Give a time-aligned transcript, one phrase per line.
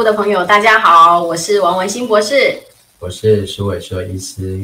[0.00, 2.58] 部的朋友，大家好，我是王文新博士，
[3.00, 4.58] 我是苏伟硕医师。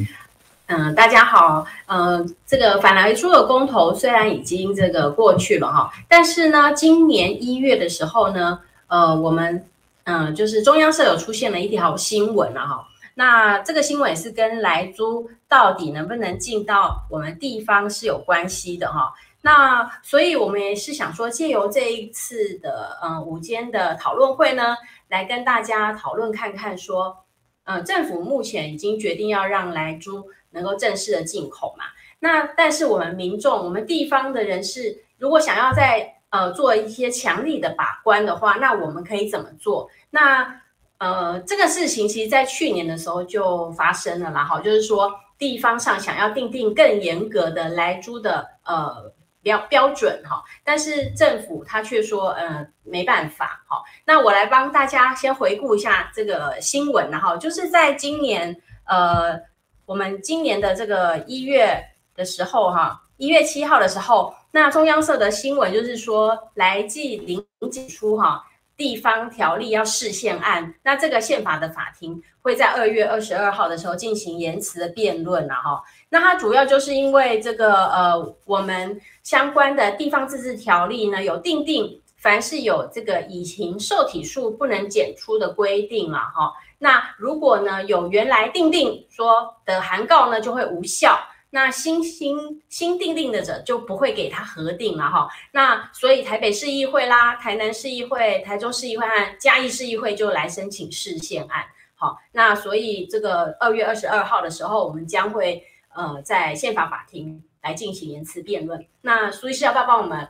[0.68, 1.66] 嗯，大家好。
[1.88, 9.62] 嗯，这个反来猪的公投虽然已经这个过去了哈，但是呢，今年一月的时候呢，呃，我们
[10.04, 12.88] 嗯，就是中央社有出现了一条新闻了哈。
[13.12, 19.12] 那这个新闻是跟来猪到底能不能进到我们地方是有关系的哈。
[19.46, 24.76] 那所以我们也是想说，借由这一次的嗯午间的讨论会呢，
[25.08, 27.16] 来跟大家讨论看看说，
[27.64, 30.24] 嗯，政府目前已经决定要让莱猪。
[30.52, 31.84] 能够正式的进口嘛？
[32.18, 39.90] 那但是我们民众，我们地方的人士，如果想要在呃做一些强力的把关的话，那我们可以怎么做？
[40.08, 40.62] 那
[40.96, 49.12] 呃这个事情其实在去年的时候就发生了啦，哈，就是说地方上想要订定更严格的莱猪的呃
[49.46, 53.80] 比较标准哈，但是政府他却说呃没办法，哈。
[54.04, 59.40] 那我来帮大家先回顾一下这个新闻，然后就是在今年呃。
[59.86, 61.80] 我们今年的这个一月
[62.16, 68.44] 的时候，哈，一月七号的时候，那中央社的新闻就是说，来计临检出哈
[68.76, 75.82] 地方条例要释宪案，那这个宪法的法庭会在二月二十二号的时候进行言词的辩论了哈。
[76.10, 86.52] 那它主要就是因为这个呃，我们相关的地方自治条例呢有定定，凡是有这个乙型受体数不能检出的规定了哈。
[86.78, 91.18] 那如果呢有原来定定说的函告呢就会无效，
[91.50, 95.28] 那新新新订定的者就不会给他核定了哈。
[95.52, 101.64] 那所以台北市议会啦、台南市议会、台中市议会和嘉义市议会就来申请市县案。
[101.94, 105.62] 好，那所以这个二月二十二号的时候，我们将会
[105.94, 108.86] 呃在宪法法庭来进行言词辩论。
[109.00, 110.28] 那苏医师要不要帮我们？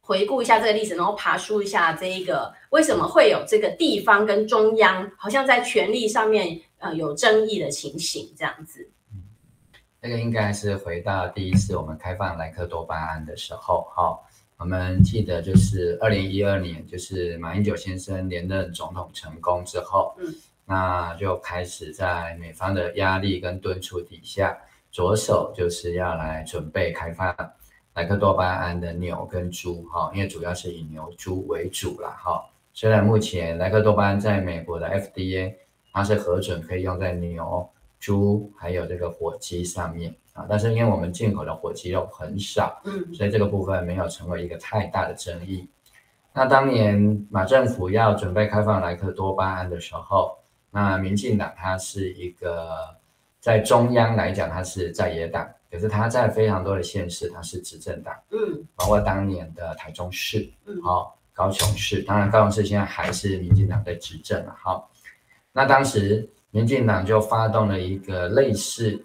[0.00, 8.88] 回顾一下这个历史，然后爬梳一下这一个为什么会有这个地方跟中央好像在权力上面呃有争议的情形这样子。
[10.00, 14.18] 嗯，这个应该是回到第一次我们开放莱克多巴胺的时候，哈，
[14.58, 20.34] 我们记得就是二零一二年，就是马英九先生连任总统成功之后，嗯，
[20.64, 24.56] 那就开始在美方的压力跟敦促底下，
[24.90, 27.34] 着手就是要来准备开放。
[27.94, 32.44] 莱克多巴胺的牛跟猪，哈，因为主要是以牛猪为主啦，哈。
[32.74, 35.54] 虽然目前莱克多巴胺在美国的 FDA
[35.92, 37.66] 它是核准可以用在牛、
[37.98, 45.68] 猪还有这个火鸡上面啊，但是因为我们进口的火鸡肉很少，嗯，所以这个部分没有成为一个太大的争议。
[46.32, 50.36] 那当年马政府要准备开放莱克多巴胺的时候，
[50.70, 52.68] 那民进党它是一个
[53.40, 55.48] 在中央来讲，它是在野党。
[55.68, 64.88] 可是它在非常多的县市，它是执政党，嗯，包括当年的台中市，嗯，好，高雄市，当然高雄市现在还是民进党在执政了，好，
[65.52, 68.98] 那当时民进党就发动了一个类似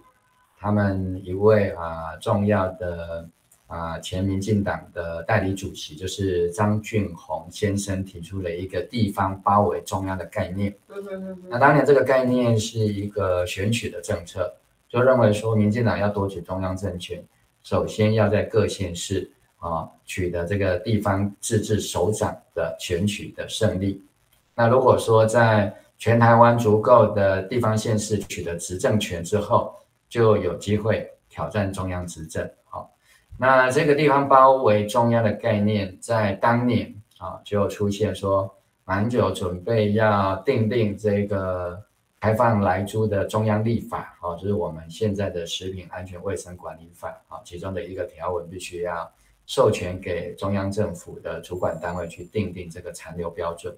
[0.57, 3.28] 他们一位啊重要的
[3.67, 10.73] 啊前民进党的代理主席，就是张俊宏先生提出了一个地方包围中央的概念，
[11.50, 14.56] 那当年这个概念是一个选举的政策。
[14.88, 17.22] 就认为说，民进党要夺取中央政权，
[17.63, 19.29] 首先要在各县市
[19.59, 24.02] 啊取得这个地方自治首长的选举的胜利。
[24.55, 29.71] 那如果说在全台湾足够的地方县市取得执政权之后，
[30.09, 32.49] 就有机会挑战中央执政。
[32.65, 32.89] 好，
[33.37, 38.51] 那这个地方包围中央的概念，在当年啊就出现说，
[38.83, 41.79] 马英九准备要订定这个。
[42.23, 49.11] 开放莱猪的中央立法，哦，就是我们现在的食品安全卫生管理法，啊，其中的一个条文必须要
[49.47, 53.75] 授权给中央政府的主管单位去订定这个残留标准。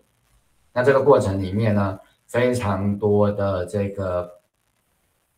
[0.74, 1.98] 那这个过程里面呢，
[2.28, 4.40] 非常多的这个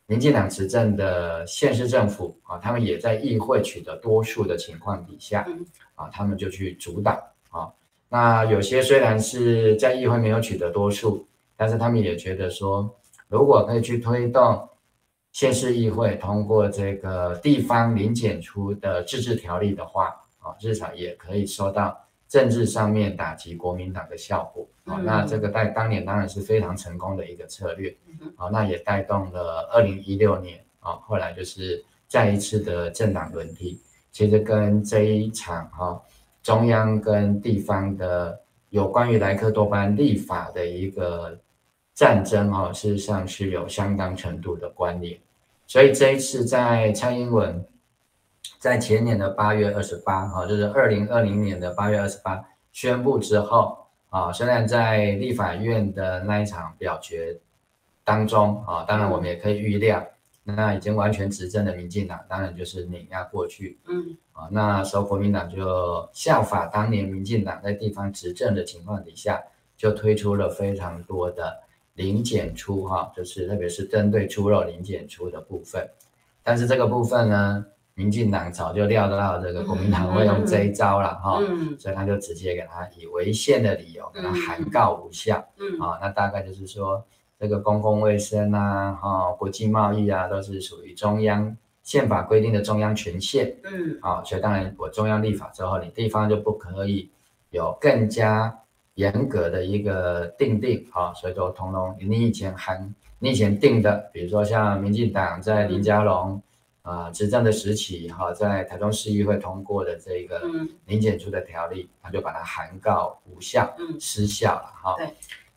[0.06, 5.48] 民进党执政的县市政府啊，他们也在议会取得多数的情况底下，
[5.96, 7.12] 啊，他们就去主导
[7.50, 7.72] 啊。
[8.10, 11.28] 那有些虽然是在议会没有取得多数。
[11.58, 12.94] 但是他们也觉得说，
[13.30, 14.68] 如果可以去推动
[15.32, 20.08] 县市议会通过这个地方零检出的自治条例的话，
[20.40, 21.98] 啊，至少也可以收到
[22.36, 24.68] 政治上面打击国民党的效果。
[24.86, 27.96] 哦，那这个在当年当然是非常成功的一个策略。
[28.36, 33.80] 哦，那也带动了二零一六年啊，后来就是再一次的政党轮替。
[34.12, 36.02] 其实跟这一场哈
[36.44, 38.38] 中央跟地方的
[38.70, 41.40] 有关于莱克多巴胺立法的一个。
[41.98, 45.18] 战争哦，事实上是有相当程度的关联，
[45.66, 47.66] 所以这一次在蔡英文
[48.66, 53.78] 在前年的八月二十八号，就是二零二零年的八月二十八宣布之后，
[54.10, 57.38] 啊，虽然在立法院的那一场表决
[58.04, 60.04] 当中啊，当然我们也可以预料，
[60.44, 63.78] 那已经完全执政的民进党，当然就是碾压过去。
[63.88, 69.40] 嗯，啊，那时候国民党就效法当年民进党在地方执政的情况底下，
[69.78, 71.56] 就推出了非常多的
[71.94, 75.88] 零检出哈，就是特别是针对猪肉零检出的部分。
[76.42, 77.66] 但是这个部分呢，
[77.98, 85.42] 民进党早就料到这个国民党会用这一招了哈，嗯、所以他就直接给他以违宪的理由给他函告无效。
[85.58, 87.02] 嗯，啊，那大概就是说
[87.40, 93.56] 这个公共卫生啊，哈，国际贸易啊，都是属于中央宪法规定的中央权限。
[93.64, 97.10] 嗯，啊，所以当然我中央立法之后，你地方就不可以
[97.52, 98.54] 有更加
[98.96, 100.86] 严格的一个定定。
[100.92, 106.42] 啊，所以说通通你以前函你以前定的，比如说像民进党在林佳龙。
[106.86, 110.40] 啊，执政的时期哈，在台中市议会通过的这个
[110.86, 114.96] 零检出的条例，他就把它函告无效，失效了哈。
[114.96, 115.08] 对，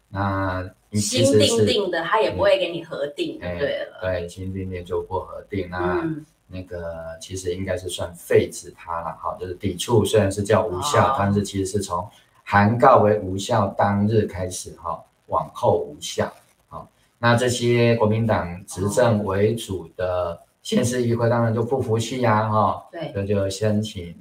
[0.08, 3.98] 那新订定的他也不会给你核定，对了。
[4.00, 6.02] 对，新订定就不核定，那
[6.46, 12.08] 那个其实应该是算废止它了哈，就是抵触虽然是叫无效，但是其实是从
[12.42, 16.32] 函告为无效当日开始哈，往后无效。
[16.68, 16.88] 好，
[17.18, 20.40] 那这些国民党执政为主的。
[20.68, 24.14] 县市议会当然就不服气呀，哈，对，那就申请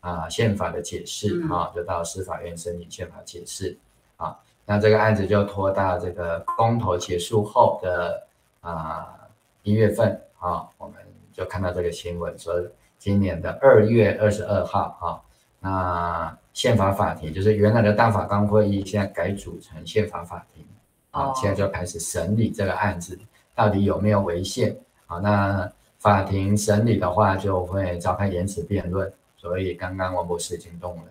[0.00, 3.78] 啊宪法的解释，哈，就到司法院申请宪法解释，
[4.16, 8.20] 啊，那这个案子就拖到这个公投结束后的
[8.62, 9.14] 啊
[9.62, 10.96] 一月份，啊，我们
[11.32, 12.52] 就看到这个新闻说，
[12.98, 15.22] 今年的二月二十二号，哈，
[15.60, 20.66] 那宪法法庭就是原来的大法官会议，现在改组成宪法法庭，
[21.12, 23.16] 啊，现在就开始审理这个案子，
[23.54, 24.76] 到底有没有违宪，
[25.06, 25.72] 啊，那。
[26.02, 29.10] 法庭审理的话，就会召开言词辩论。
[29.36, 31.04] 所以刚刚王博士已经跟我们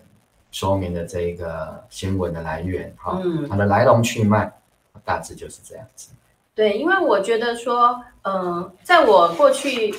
[0.50, 4.52] 说明了这个新闻的来源，哈、嗯，它的来龙去脉，
[5.02, 6.10] 大致就是这样子。
[6.54, 9.94] 对，因为我觉得说，嗯、呃，在我过去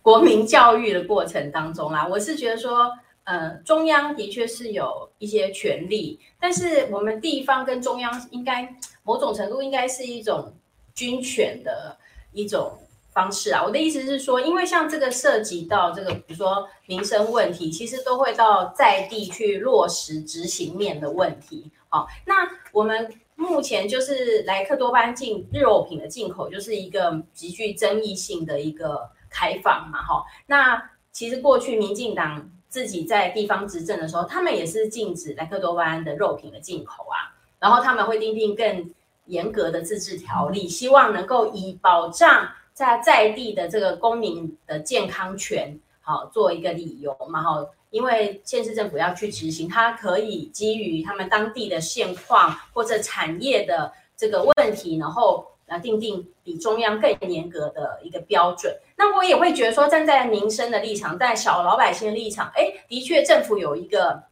[0.00, 2.90] 国民教育的过程当中啦，我是觉得说，
[3.24, 10.54] 呃，中央的确是有一些权利，但是我们地方跟中央应该某种程度应该是一种
[10.94, 11.98] 军权的
[12.32, 12.72] 一种。
[13.12, 21.70] 方式啊，我的意思是说，因为像这个涉及到这个，比如说民生问题，其实都会到在地去落实执行面的问题。
[21.90, 30.02] 好，那我们目前就是莱克多巴胺进肉品的进口，就是一个极具争议性的一个开放嘛。
[30.02, 38.90] 哈，那其实过去民进党自己在地方执政的时候，他们也是禁止莱克多巴胺的肉品的进口啊，然后他们会订定更
[39.26, 42.48] 严格的自治条例，希望能够以保障。
[42.74, 58.74] 在在地的这个公民的健康权，好做一个理由嘛，哈，因为县市政府要去执行，它可以基于他们当地的现况或者产业的这个问题，然后来定定比中央更严格的一个标准。
[58.96, 64.22] 那我也会觉得说，站在民生的立场，在小老百姓的立场，哎，的确政府有一个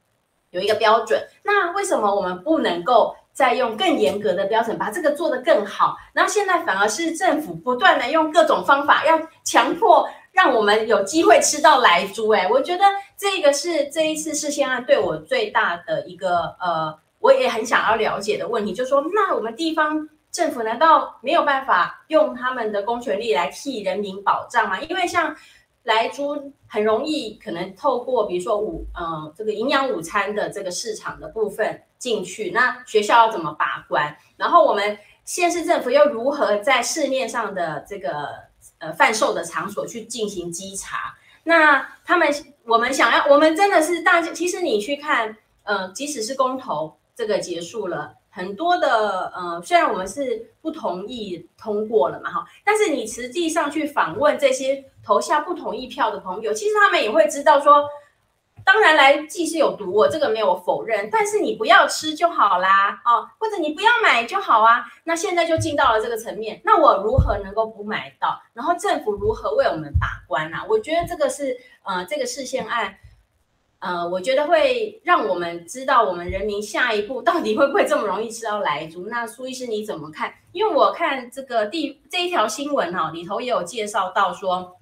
[0.51, 3.15] 有一个标准，那为什么我们不能够？
[3.41, 12.29] 再用更严格的标准把这个做得更好，然后现在反而是政府不断的用各种方法要强迫让我们有机会吃到莱猪。
[12.29, 12.85] 哎，我觉得
[13.17, 24.79] 这个是这一次释宪案对我最大的一个呃，我也很想要了解的问题，就是说，那我们地方政府难道没有办法用他们的公权力来替人民保障吗？
[24.83, 25.35] 因为像。
[25.85, 34.17] 莱猪很容易可能透过比如说午呃这个营养午餐的这个市场的部分进去，那学校要怎么把关？
[34.37, 38.31] 然后我们县市政府又如何在市面上的这个
[38.79, 41.15] 呃贩售的场所去进行稽查？
[41.45, 42.29] 那他们
[42.65, 48.15] 我们想要，我们真的是大家，其实你去看，呃，即使是公投这个结束了。
[48.33, 57.85] 很多的呃，虽然我们是不同意通过了嘛，哈，但是你实际上去访问这些投下不同意票的朋友，其实他们也会知道说，
[58.73, 64.85] 当然来剂是有毒，我这个没有否认，但是你不要吃就好啦，哦，或者你不要买就好啊。
[65.03, 68.41] 那现在就进到了这个层面，那我如何能够不买到？
[68.53, 70.65] 然后政府如何为我们把关啊？
[70.69, 72.95] 我觉得这个是呃，这个事件案。
[73.81, 79.09] 呃，我觉得会让我们知道我们人民下一步到底会不会这么容易吃到来猪。
[79.09, 80.33] 那苏医师你怎么看？
[80.53, 84.77] 因为我看这个第这一条新闻哈、哦，里头也有介绍到说，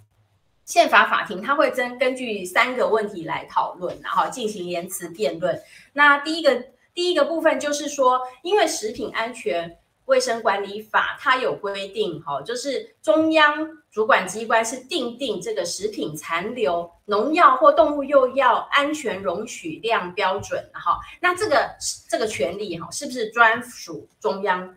[0.69, 5.59] 宪法法庭它会根根据三个问题来讨论，然后进行言辞辩论。
[5.95, 21.75] 那第一个第一个部分就是说，因为食品安全卫生管理法它有规定，哈，就是中央主管机关是订定这个食品残留农药或动物用药安全容许量标准，哈，那这个
[22.11, 24.77] 这个权利，哈，是不是专属中央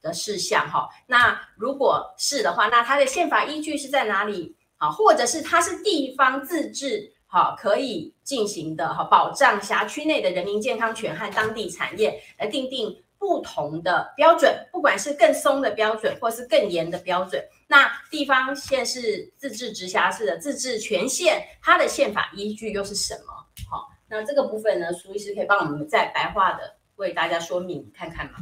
[0.00, 0.88] 的事项，哈？
[1.08, 4.54] 那如果是的话，那它的宪法依据是在哪里？
[4.82, 17.40] 啊，或者是它是地方自治，哈，可以进行的，哈，保障辖区内的人民健康权和当地产业来订定不同的标准，不管是更松的标准，或是更严的标准。
[17.68, 23.32] 那地方县市自治直辖市的自治权限，它的宪法依据又是什么？
[23.70, 28.40] 好，那这个部分呢，苏医师可以帮我们再白话的为大家说明看看吗？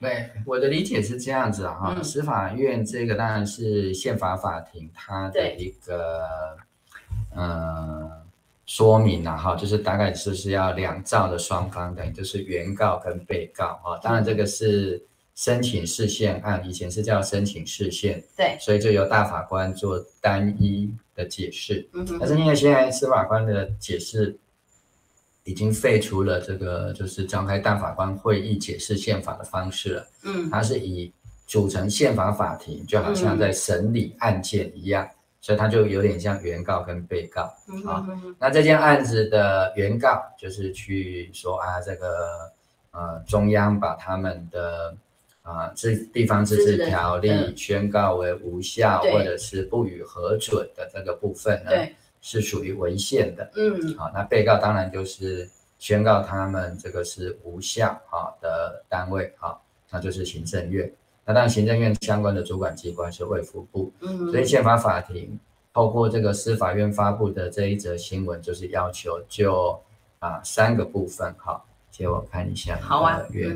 [0.00, 6.56] 对，我的理解是这样子哈，嗯、司法院这个当然是宪法法庭它的一个
[7.34, 7.42] 嗯。
[7.42, 8.12] 呃
[8.70, 13.96] 说明了哈，就是大概就是要两造的双方，等于就是原告跟被告啊。
[14.02, 15.02] 当然这个是
[15.34, 21.88] 申请释宪案，以前是叫申请释宪，对，所以就由大法官做单一的解释。
[21.94, 22.18] 嗯哼。
[22.20, 24.38] 但是因为现在司法官的解释
[25.48, 30.06] 已经废除了这个就是召开大法官会议解释宪法的方式了。
[30.24, 30.50] 嗯。
[30.50, 31.12] 它是以
[31.46, 35.08] 组成宪法法庭，就好像在审理案件一样。
[35.40, 37.42] 所以它就有点像原告跟被告
[37.86, 38.04] 啊，
[38.40, 42.06] 那这件案子的原告就是去说啊，这个
[42.90, 44.94] 呃中央把他们的
[45.42, 51.70] 啊自地方自治条例宣告为无效或者是不予核准的这个部分呢，
[52.20, 53.50] 是属于违宪的。
[53.56, 55.48] 嗯，好，那被告当然就是
[55.78, 59.56] 宣告他们这个是无效啊的单位啊，
[59.90, 60.90] 那就是行政院。
[61.24, 65.38] 那当然，行政院相关的主管机关是卫福部，嗯，所以宪法法庭
[65.74, 69.78] 透过这个司法院发布的这一则新闻，就是要求就
[70.20, 73.54] 啊三个部分，哈，借我看一下，好啊，原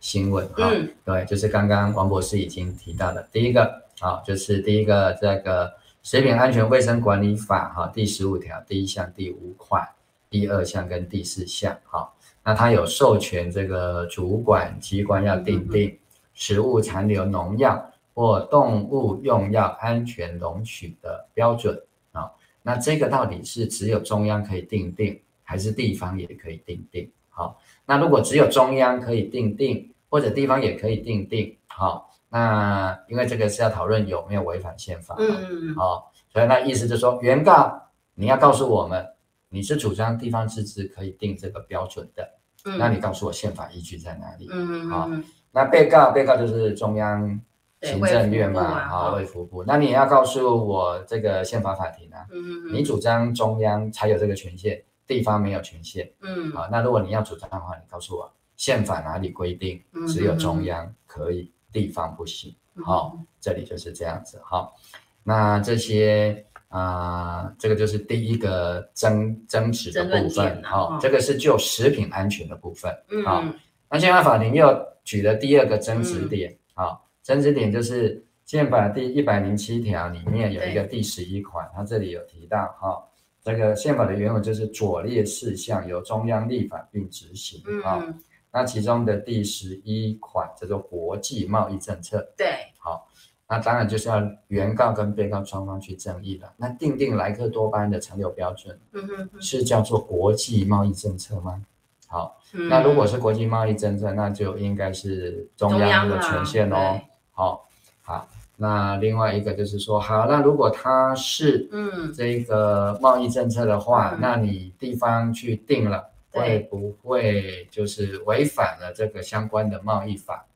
[0.00, 5.72] 新闻，嗯，好，对，就是刚刚王博士已经提到的，第一个，啊，就是第一个这个
[6.02, 9.88] 食品安全卫生管理法，哈，第十五条第一项第五款，
[10.28, 12.12] 第二项跟第四项，哈，
[12.44, 15.88] 那它有授权这个主管机关要订定。
[15.88, 15.98] 嗯
[16.34, 21.78] 食物残留农药或动物用药安全容许的标准
[22.10, 22.32] 啊，
[22.62, 27.10] 那这个到底是只有中央可以订定，还是地方也可以订定？
[27.28, 37.78] 好，那如果只有中央可以订定，或者地方也可以订定，好，那因为这个是要讨论有没有违反宪法，嗯，好，所以那意思就是说，原告
[38.14, 39.06] 你要告诉我们，
[39.50, 42.26] 你是主张地方自治可以定这个标准的，
[42.64, 44.48] 嗯，那你告诉我宪法依据在哪里？
[44.50, 45.10] 嗯，好。
[45.54, 47.38] 那被告，被告就是中央
[47.82, 49.62] 行政院嘛，啊，卫福部。
[49.64, 64.76] 那你也要告诉我这个宪法法庭啊，嗯，你主张中央才有这个权限，地方没有权限，嗯，好，那如果你要主张的话，你告诉我宪法哪里规定只有中央可以，地方不行，好，这里就是这样子，好，
[65.22, 72.92] 那这些啊，这个就是第一个争争执的部分，好，这个是就食品安全的部分，
[73.24, 73.44] 好，
[73.90, 74.92] 那宪法法庭又。
[75.04, 83.02] 举了第二个争执点，啊、嗯，争执点就是宪法第一百零七条里面有一个第十一款，它这里有提到，哈，
[83.42, 88.16] 这个宪法的原文就是左列事项由中央立法并执行，啊、嗯，
[88.52, 92.46] 那其中的第十一款叫做国际贸易政策，对，
[92.78, 93.08] 好，
[93.48, 96.52] 那当然就是要原告跟被告双方去争议了。
[96.56, 101.62] 那定定莱克多巴胺的残留标准，嗯哼，是叫做国际贸易政策吗？
[102.06, 107.00] 好，那如果是国际贸易政策，那就应该是中央的权限哦。
[107.30, 107.66] 好，
[108.02, 120.46] 好，那另外一个就是说，好，那如果它是嗯这个贸易政策的话，那你地方去定了，会不会就是违反了这个相关的贸易法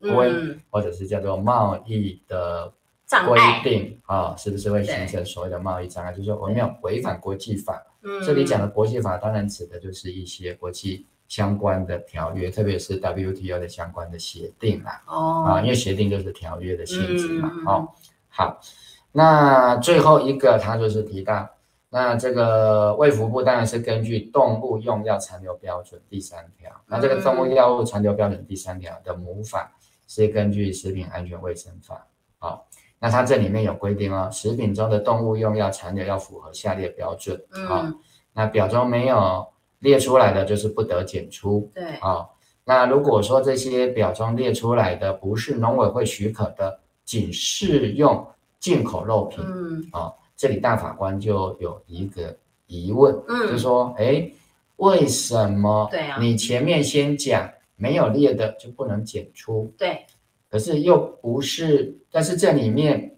[0.00, 0.30] 规，
[0.70, 2.72] 或者是叫做贸易的
[3.26, 4.34] 规定啊？
[4.36, 6.12] 是不是会形成所谓的贸易障碍？
[6.12, 7.82] 就是说我们要违反国际法。
[8.24, 15.02] 这里讲的国际法当然指的就是一些国际相关的条约，特别是 WTO 的相关的协定啦。
[15.06, 17.50] 哦，啊，因为协定就是条约的性质嘛。
[17.66, 17.88] 哦，
[18.28, 18.60] 好，
[19.10, 21.48] 那最后一个他就是提到，
[21.94, 29.72] 那这个卫福部当然是根据动物用药残留标准第三条，那这个动物药物残留标准第三条的模法
[30.08, 32.04] 是根据食品安全卫生法。
[32.38, 32.66] 好。
[32.98, 37.94] 那它这里面有规定哦，食品中的动物用药残留要符合下列标准啊、嗯哦。
[38.32, 39.46] 那表中没有
[39.80, 41.70] 列出来的就是不得检出。
[41.74, 42.28] 对啊、哦。
[42.64, 48.26] 那如果说这些表中列出来的不是农委会许可的，仅适用
[48.58, 52.36] 进口肉品，嗯啊、哦，这里大法官就有一个
[52.66, 54.30] 疑问，嗯，就说，哎，
[54.76, 55.88] 为什么？
[55.90, 59.72] 对啊，你前面先讲没有列的就不能检出。
[59.78, 60.04] 对，
[60.50, 63.16] 可是又不是，但是这里面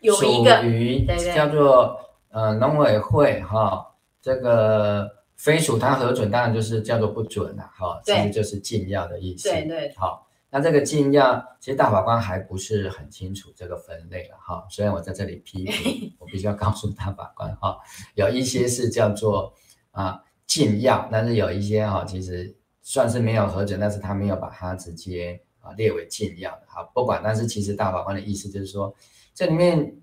[0.00, 1.98] 有一个属于叫做
[2.30, 3.86] 呃农委会哈、哦，
[4.20, 9.48] 这个非属他核准，当然就是叫做不准了哈，其实就是禁药的意思。
[9.48, 10.26] 对对，好。
[10.52, 14.66] 那这个禁药，其实大法官还不是很清楚这个分类了哈。
[14.68, 17.78] 虽然我在这里批评， 我必须要告诉大法官哈，
[18.14, 19.54] 有一些是叫做
[19.92, 26.62] 啊禁药，但是有一些哈，其实算是没有核准，但是他没有把它直接啊列为禁药的。
[26.66, 28.92] 好，不管，但是其实大法官的意思就是说，
[29.32, 29.96] 这里面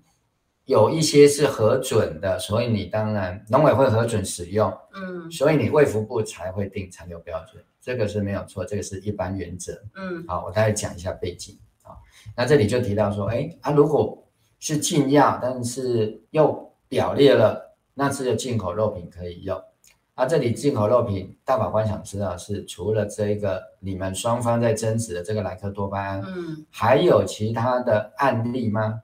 [0.64, 7.62] 有一些是核准的，所以你当然农委会核准使用，嗯，所以你卫福部才会定残留标准。
[7.88, 9.72] 这个是没有错，这个是一般原则。
[9.96, 11.96] 嗯，好，我大概讲一下背景啊。
[12.36, 14.28] 那这里就提到说，哎，啊，如果
[14.58, 19.58] 是禁药，但是又表列了，那只有进口肉品可以用。
[20.12, 29.00] 啊，这里进口肉品，大法官想知道是除了这个你们双方在争执的这个莱克多巴胺，嗯，还有其他的案例吗？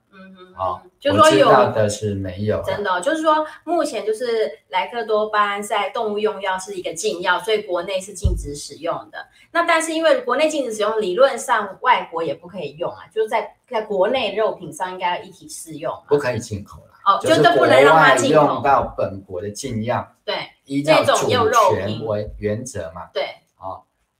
[0.53, 9.19] 好，就是说有的是没有，真的，就是说目前就是莱克多巴胺在动物用药是一个禁药，所以国内是禁止使用的。
[9.51, 16.93] 那但是因为国内禁止使用，理论上外国也不可以用啊，就是在在国内肉品上应该要一体适用，不可以进口了。
[17.05, 20.07] 哦，就都不能让它进口到本国的禁药。
[20.25, 20.35] 对，
[20.65, 23.07] 依照主权为原则嘛。
[23.13, 23.23] 对。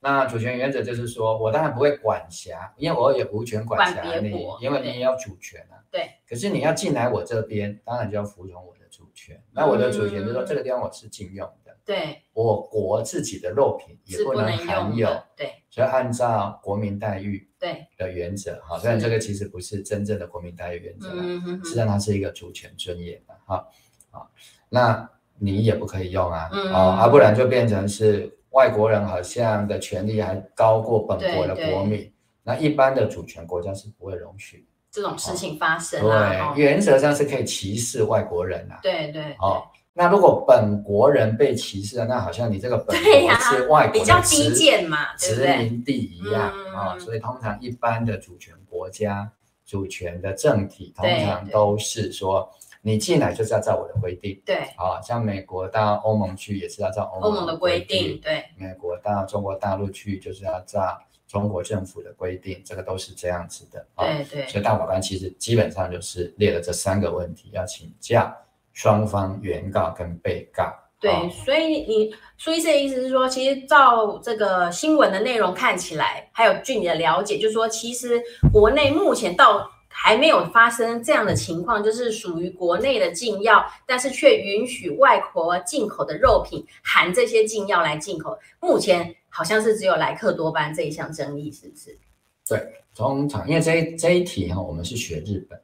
[0.05, 4.29] 那主权原则就是说，我当然不会管辖，因为我也无权管辖你，
[4.61, 5.81] 因为你也有主权啊。
[5.89, 6.11] 对。
[6.29, 9.41] 可是你要进来我这边，当然就要服从我的主权。
[9.51, 11.75] 那我的主权就是说，这个地方我是禁用的。
[11.83, 12.21] 对。
[12.33, 15.09] 我国自己的肉品也不能含有。
[15.35, 15.53] 对。
[15.71, 21.09] 所以按照国民待遇对的原则，哈，虽然这个其实不是真正的国民待遇原则，
[21.63, 23.67] 实际上它是一个主权尊严的，哈，
[24.11, 24.29] 好，
[24.69, 28.31] 那你也不可以用啊，哦，啊，不然就变成是。
[28.55, 32.09] 外国人好像的权利还高过本国的国民，
[32.41, 36.29] 那一般的主权国家是不会容许这种事情发生，啊。
[36.29, 38.79] 对，哦、原则上是可以歧视外国人啊。
[38.81, 46.99] 对对，哦，那如果本国人被歧视了，那好像你这个本国是外国的，比较低贱嘛，殖民地一样啊，嗯哦。
[46.99, 49.29] 所以通常一般的主权国家、
[49.65, 52.49] 主权的政体，通常都是说。
[52.87, 60.95] 你进来就是要照我的规定，对，啊，像美国到欧盟去也是要照欧盟的规定，对，美国到中国大陆去就是要照
[61.27, 64.47] 中国政府的规定，这个都是这样子的，对对。
[64.47, 68.31] 所以大法官其实基本上就是列了这三个问题要请教
[68.71, 70.71] 双方原告跟被告。
[71.01, 78.21] 对，所以你苏医生的意思是说，其实照这个新闻的内容看起来，还有据你的了解，就是说其实
[78.53, 79.71] 国内目前到。
[79.97, 88.37] 还没有发生这样的情况，就是属于国内的禁药，但是却允许外国进口的肉品含这些禁药来进口。
[88.59, 91.97] 目前好像是只有莱克多巴这一项争议，是不是？
[92.47, 92.61] 对，
[92.93, 95.57] 通常因为这一这一题哈，我们是学日本。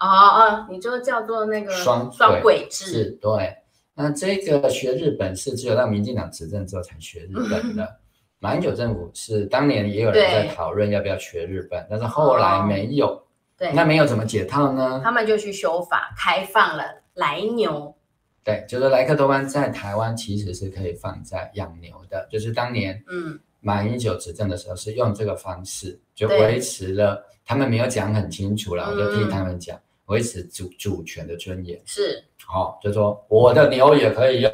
[0.00, 2.84] 哦哦，你就叫做那个双双轨制。
[2.84, 3.56] 是，对。
[3.94, 7.96] 那这个学日本是只有到民进党执政之后才学日本的。
[8.38, 13.08] 马英九政府是当年也有人在讨论要不要学日本，但是后来没有。
[13.08, 13.22] 哦
[13.58, 15.00] 对，那没有怎么解套呢？
[15.02, 17.92] 他们就去修法，开放了莱牛。
[18.44, 27.22] 对，就是莱克多巴在台湾其实是可以放在养牛的，就是当年嗯马英九执政的时候是用这个方式，就维持了。
[27.44, 31.78] 他们没有讲很清楚了，我就替他们讲，维持主主权的尊严。
[31.84, 34.50] 是，好、哦，就说我的牛也可以用，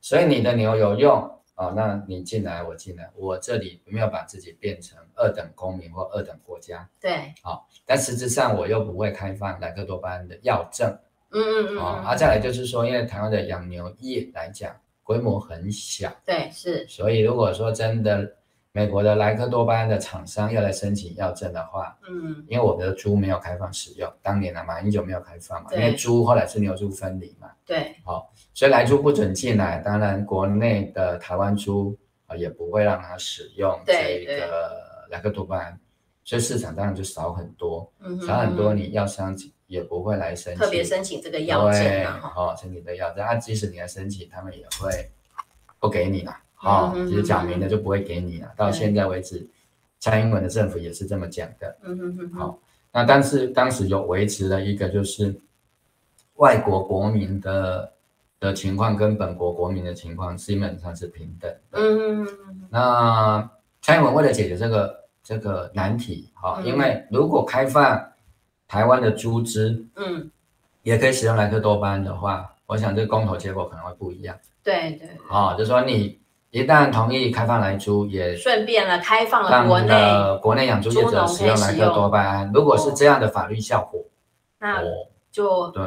[0.00, 1.30] 所以你的牛有用。
[1.56, 6.86] 哦，那你进来，我进来，我这里没有把自己变成二等公民或二等国家。
[7.00, 10.88] 对，好、哦，但实质上我又不会开放莱克多巴胺的药证。
[11.30, 11.78] 嗯嗯嗯。
[11.78, 16.14] 啊、哦，再来就是说，因为台湾的养牛业来讲，规模很小。
[16.26, 16.86] 对，是。
[16.88, 18.36] 所以如果说真的
[18.76, 27.48] 美国的莱克多巴胺的厂商要来申请药证的话，嗯，因为我们的猪没有开放使用，当年啊马英九没有开放嘛，因为猪后来是牛猪分离嘛。
[27.64, 28.26] 对，好、哦。
[28.52, 34.76] 所以来猪不准进来，当然国内的台湾猪啊也不会让它使用这个
[35.08, 35.80] 莱克多巴胺，
[36.22, 39.34] 所以市场当然就少很多，嗯、少很多，你药商
[39.68, 45.10] 也不会来申请，特别申请这个药证啊，哦，申请这个药证，啊，即使你来申请，他们也会
[45.80, 46.36] 不给你了，
[46.66, 48.52] 哦，其实讲明了就不会给你了。
[48.56, 49.48] 到现在为止，
[49.98, 52.58] 蔡英文的政府也是这么讲的，嗯哼哼，好，
[52.92, 55.34] 那但是当时有维持了一个就是
[56.34, 57.92] 外国国民的。
[58.38, 61.78] 的情况跟本国国民的情况基本上是平等的。
[61.80, 62.28] 嗯，
[62.68, 63.50] 那
[63.80, 68.12] 蔡英文为了解决这个这个难题，哈、嗯，因为如果开放
[68.68, 70.30] 台湾的猪只，嗯，
[70.82, 74.38] 也可以使用莱克多巴胺的话，我想这个公投结果可能会不一样。
[74.62, 75.08] 对对。
[75.30, 76.20] 啊，就是说你
[76.56, 82.50] 一旦同意开放来猪，也顺便了开放了国内国内养猪业者使用莱克多巴胺。
[82.50, 84.02] 如果是这样的法律效果，
[84.58, 84.82] 那
[85.30, 85.84] 就对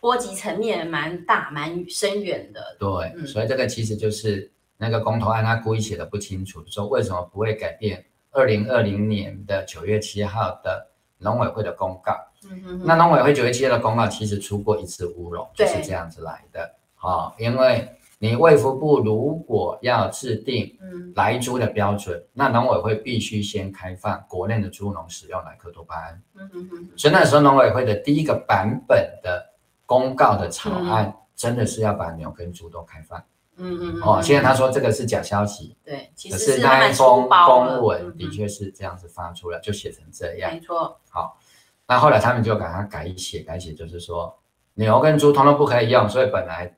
[0.00, 2.60] 波及层面蛮大、蛮深远的。
[2.80, 12.12] 对，嗯、所以这个其实就是那个公投案，他故意写的不清楚，说为什么不会改变二零二零年的九月七号的农委会的公告。
[12.42, 16.62] 嗯哼哼，那农委会九月七号的公告其实出过一次乌龙，就是这样子来的。
[16.96, 17.88] 啊、哦，因为。
[18.20, 20.76] 你卫福部如果要制定
[21.14, 26.22] 来猪的标准，嗯、那农委会必须先开放国内的猪农使用莱克多巴胺。
[26.34, 26.88] 嗯嗯嗯。
[26.96, 29.48] 所以那时候农委会的第一个版本的
[29.86, 33.22] 公告的草案，嗯、真的是要把牛跟猪都开放。
[33.56, 35.76] 嗯嗯哦，现在他说这个是假消息。
[35.84, 40.52] 对，其实是那封公文的确是这样子发出来，嗯、就写成这样。
[40.52, 40.98] 没错。
[41.08, 41.38] 好，
[41.86, 44.36] 那后来他们就把它改写，改写就是说
[44.74, 46.74] 牛跟猪通通不可以用，所以本来。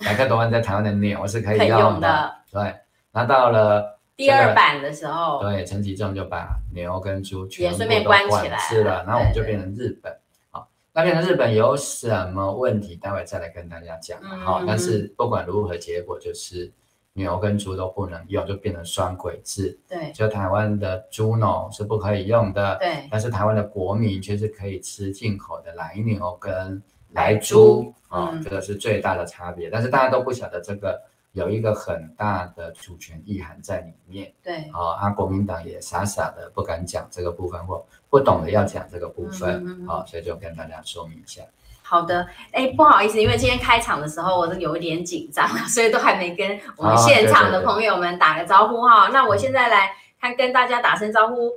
[0.00, 2.74] 莱克多万在台湾的牛是可以用的，对。
[3.12, 10.16] 那到了第二版的时候，对，陈吉仲就把牛跟猪全部都关起来是了，然后我们就变成日本。
[10.50, 12.96] 好，那变成日本有什么问题？
[12.96, 14.20] 待会再来跟大家讲。
[14.22, 16.72] 好、嗯，但是不管如何，结果就是
[17.14, 19.76] 牛跟猪都不能用，就变成双轨制。
[19.88, 22.76] 对，就台湾的猪农是不可以用的。
[22.78, 26.80] 对，但是台湾的国民却是可以吃进口的奶牛跟
[27.12, 27.92] 莱猪。
[28.10, 34.32] 啊、哦，这个是最大的差别，嗯、但是大家都不晓得这个有一个很大的主权意涵在里面。
[34.42, 41.40] 对，啊，啊，国民党也傻傻的不敢讲这个部分，或不懂得要讲这个部分，啊、所以就跟大家说明一下。
[41.82, 49.08] 好的，哎，不好意思，因为今天开场的时候我是有一点紧张，所以都还没跟我们现场的朋友们打个招呼哈。
[49.12, 51.48] 那我现在来看跟大家打声招呼。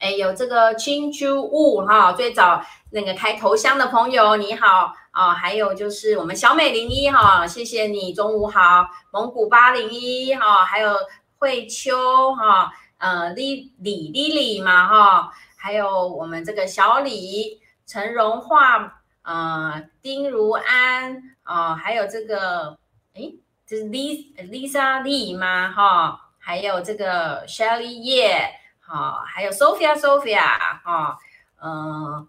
[0.00, 10.96] 哎，有这个青珠雾哈，最早那个开头香的朋友你好啊，还有就是我们小美零一哈，谢谢你，中午好，蒙古八零一哈，还有
[11.38, 22.78] 慧秋哈，呃李李丽丽嘛哈，还有我们这个小李陈荣化，呃丁如安啊，还有这个
[23.14, 23.30] 哎，
[23.66, 28.56] 这是 Lisa Lisa Lee 吗哈，还有这个 Shelly 叶。
[28.92, 30.42] 好，还有 Sophia，Sophia，
[30.82, 31.16] 哈，
[31.62, 32.26] 嗯，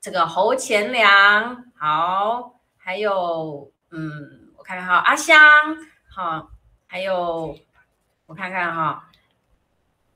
[0.00, 5.38] 这个侯前良，好，还有，嗯，我看看哈，阿香，
[6.12, 6.50] 好，
[6.88, 7.56] 还有，
[8.26, 9.04] 我看看哈，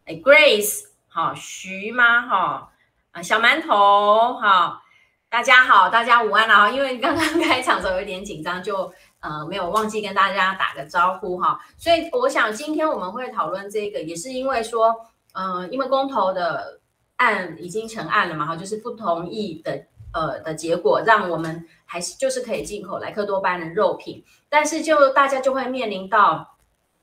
[0.07, 2.73] 哎，Grace，好，徐妈，哈，
[3.13, 4.83] 啊，小馒头，哈，
[5.29, 15.07] 大家好，大家午安了哈，因为刚刚开场的时候有点紧张，就呃没有忘记跟大家打个招呼哈，所以我想今天我们会讨论这个，也是因为说。
[15.35, 16.81] 嗯、呃，因为公投的
[17.19, 26.57] 案已经成案了嘛，哈，就是不同意的，呃的结果，让我们还是就是可以进口莱克多巴胺的肉品，但是就大家就会面临到，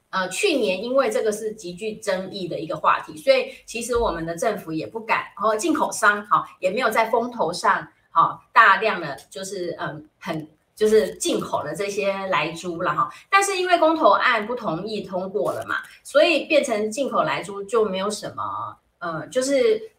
[0.09, 10.47] 呃，去年因为这个是极具争议的一个话题，所以其实我们的政府也不敢，然后进口商哈也没有在风头上，好大量的就是嗯很。
[10.75, 19.91] 就是进口的这些莱猪了哈，但是因为公投案不同意通过了嘛，所以变成进口莱猪就没有什么，呃，就是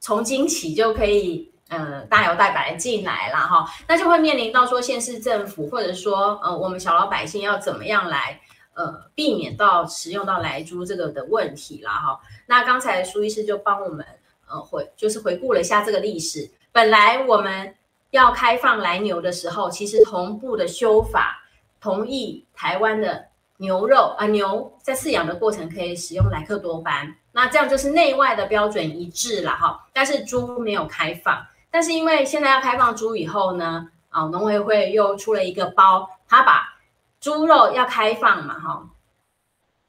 [0.00, 8.38] 从今起就可以，呃，大摇大摆进来了哈，那就会面临到说县市政府或者说呃我们小老百姓要怎么样来
[8.74, 12.20] 呃避免到使用到莱猪这个的问题了哈。
[12.46, 14.04] 那刚才苏医师就帮我们
[14.46, 17.74] 呃回就是回顾了一下这个历史，本来我们。
[18.10, 21.42] 要开放来牛的时候，其实同步的修法
[21.80, 23.26] 同意台湾的
[23.58, 29.86] 牛肉啊牛在饲养的过程可以使用莱克多巴，那这样就是内外的标准一致了哈。
[29.92, 36.78] 但是猪没有开放，但是因为现在要开放猪以后呢，啊农委会又出了一个包，他把
[37.20, 38.88] 猪肉要开放嘛哈，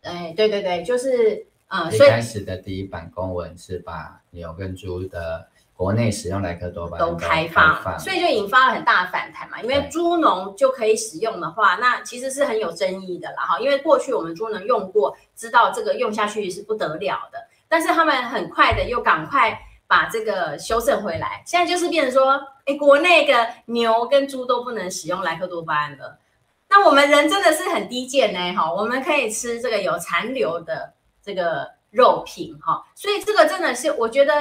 [0.02, 5.48] 哎对对对，就是呃，所以开始的第一版公文是把牛跟猪的。
[5.80, 9.62] 国内使用莱克多巴胺都开放，所以就引发了很大的反弹嘛。
[9.62, 13.60] 因为猪农就可以使用的话，那其实是很有争议的啦哈。
[13.62, 21.42] 因为过去我们猪农用过，知道这个用下去是不得了的，但是他们很快的又赶快把这个修正回来。
[21.46, 26.20] 现在就是变成说，哎，国内的牛跟猪都不能使用莱克多巴胺了。
[26.68, 30.92] 那我们人真的是很低贱呢哈，我们可以吃这个有残留的
[31.24, 34.34] 这个肉品哈，所以这个真的是我觉得。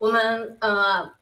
[0.00, 1.12] 我们呃，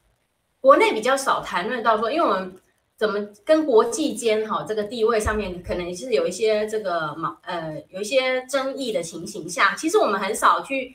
[0.60, 2.54] 国内比较少谈论到说，因为我们
[2.96, 10.94] 怎么跟国际间哈这个地位上面，可能是有一些这个矛呃有一些争议的情形下，其实我们很少去、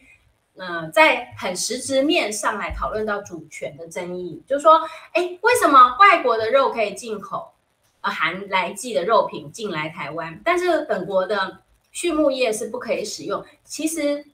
[0.55, 4.79] 呃，在很实质面上来讨论到主权的争议，就是说，
[5.11, 7.51] 哎，为什么外国的肉可以进口
[7.99, 11.59] 呃含来剂的肉品进来台湾，但是本国的
[11.91, 13.43] 畜牧业是不可以使用。
[13.65, 14.25] 其实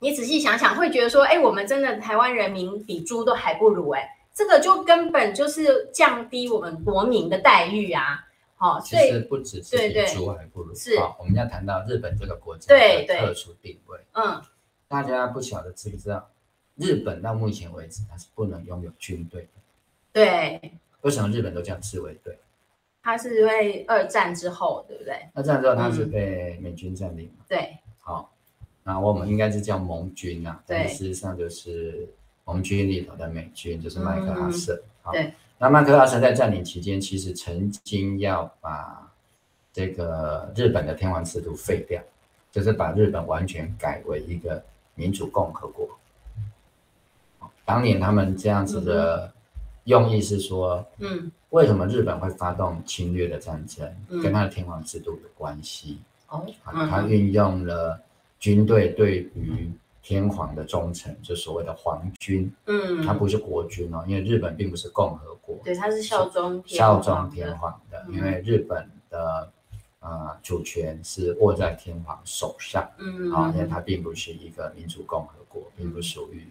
[0.00, 8.24] 你仔细想想，会觉得说，哎，我们真的台湾人民比猪都还不如，哎，这个就根本就是降低我们国民的待遇啊。
[8.56, 10.74] 好，其实不只是比猪还不如。
[10.74, 13.98] 是，好，我们要谈到日本这个国家的特殊定位。
[14.12, 14.42] 嗯，
[14.88, 16.28] 大家不晓得知不知道，
[16.76, 19.48] 日本到目前为止它是不能拥有军队的。
[20.12, 20.72] 对。
[21.02, 22.36] 为什么日本都叫自卫队？
[23.00, 25.14] 它是因为二战之后，对不对？
[25.34, 27.44] 二战之后，它是被美军占领嘛？
[27.48, 27.78] 对。
[28.00, 28.32] 好，
[28.88, 30.58] 那我们应该是叫盟军啊。
[30.66, 30.88] 对。
[30.88, 32.08] 事实上就是
[32.46, 34.82] 盟军里头的美军，就是麦克阿瑟。
[35.12, 35.30] 对。
[35.58, 39.12] 那麦克阿瑟在占领期间，其实曾经要把
[39.74, 42.00] 这个日本的天皇制度废掉，
[42.50, 45.86] 就是把日本完全改为一个民主共和国。
[47.66, 49.30] 当年他们这样子的
[49.84, 53.86] 用意是说，嗯，为什么日本会发动侵略的战争，
[54.22, 55.98] 跟他的天皇制度有关系。
[56.28, 58.00] 哦，他运用了
[58.38, 59.70] 军队对于
[60.02, 69.50] 天皇的忠诚，就所谓的皇军，嗯，它不是国军哦，因为日本并不是共和国，对，它是效忠效忠天皇的，因为日本的
[70.00, 73.30] 呃主权是握在天皇手上，嗯。
[73.32, 76.46] 啊，因为它并不是一个民主共和国，并不属于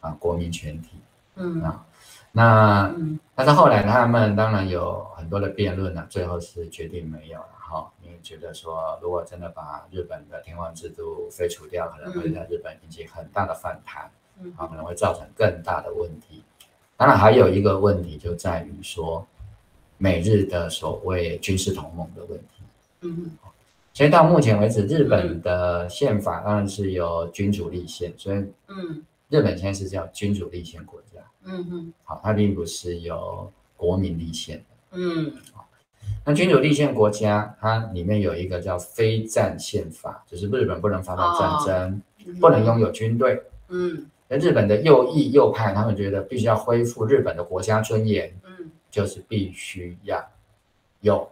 [0.00, 0.90] 啊国民全体，
[1.34, 1.60] 嗯。
[1.62, 1.84] 啊，
[2.32, 2.94] 那
[3.34, 7.48] 但是后来他们当然有很多的辩论呢，最后是决定没有了。
[7.70, 16.42] 好，因为觉得说，如果真的把日本的天皇制度废除掉，可能会在日本引起很大的反弹，嗯，啊，可能会造成更大的问题。
[16.96, 19.24] 当然，还有一个问题就在于说，
[19.98, 22.64] 美日的所谓军事同盟的问题。
[23.02, 23.30] 嗯，
[23.94, 31.20] 所以到目前为止，日本的宪法当然是由君主立宪，所以，嗯，日本现在是叫君主立宪国家。
[31.44, 34.64] 嗯嗯，好，它并不是由国民立宪的。
[34.98, 35.32] 嗯。
[36.24, 42.02] 那君主立宪国家，它里面有一个叫非战宪法，就是日本不能发动战争，
[42.38, 43.42] 不能拥有军队。
[43.68, 48.32] 嗯，那日本的右翼右派，他们觉得必须要恢复日本的国家尊严。
[48.44, 50.24] 嗯，就是必须要
[51.00, 51.28] 有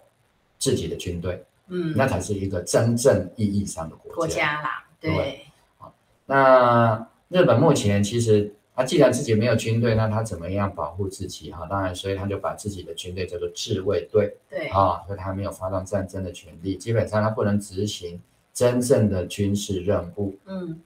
[0.59, 1.44] 自己的军队。
[1.68, 4.16] 嗯，那才是一个真正意义上的国家。
[4.16, 5.40] 国家啦，对。
[5.77, 5.92] 好，
[6.27, 8.55] 那日本目前其实。
[8.79, 11.51] 他既然自己没有军队，那他怎么样保护自己？
[11.51, 14.37] 哈，当然，所以他就把自己的军队叫做自卫队。
[14.49, 18.23] 对，啊，所以他没有发动战争的权利，基本上他不能执行
[18.55, 20.38] 真正的军事任务。
[20.47, 20.81] 嗯，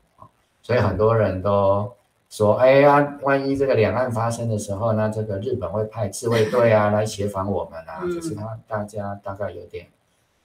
[0.62, 1.92] 所以很多人都
[2.30, 8.00] 说，哎呀，万一这个两岸发生的时候呢，这个日本会派自卫队啊来协防我们啊。
[8.00, 9.86] 可、嗯、是他大家大概有点，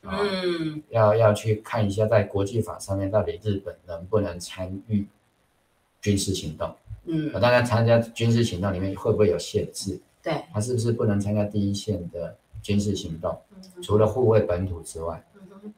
[0.02, 5.08] 嗯，要要去看一下，在国际法上面到底日本能不能参与
[6.02, 6.76] 军事行动。
[7.08, 10.00] 嗯，大家参加军事行动里面会不会有限制？
[10.22, 13.40] 对，他是不是不能参加第一线的军事行动？
[13.56, 15.74] 嗯、除了护卫本土之外，嗯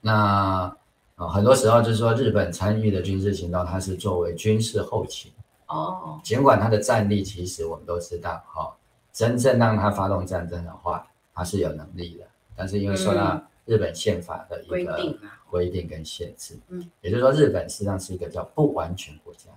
[0.00, 0.76] 那
[1.16, 5.32] 啊，很多时候就是说日本参与的军事行动，它是作为军事后勤。
[5.68, 8.72] 哦，尽管它的战力其实我们都知道，哈、哦，
[9.12, 15.16] 真正让它发动战争的话，它是有能力的，但是因为受到日本宪法的一个
[15.48, 19.48] 规定跟限制，嗯，也就是说，日本实际上是一个叫不完全国家。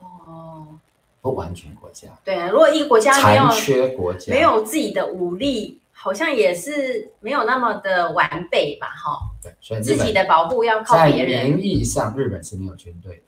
[0.00, 0.66] 哦，
[1.20, 2.08] 不完全国家。
[2.24, 8.88] 对啊，如果一个国家没有残缺国家，没有自己的武力，好像也是没有那么的完备吧？
[8.88, 9.30] 哈。
[9.42, 11.44] 对，所以自己的保护要靠别人。
[11.44, 13.22] 在名义上，日本是没有军队的。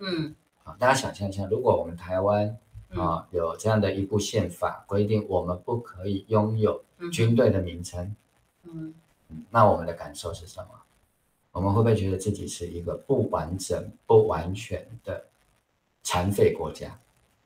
[0.00, 2.56] 嗯，好，大家想象一下，如果我们台湾
[2.90, 6.82] 啊有这样的一部宪法规定，我们不可以拥有
[7.12, 8.14] 军队的名称，
[8.64, 8.92] 嗯，
[9.50, 10.68] 那我们的感受是什么？
[11.52, 15.24] 我们会不会觉得自己是一个不完整、不完全的？
[16.04, 16.86] 残废国家，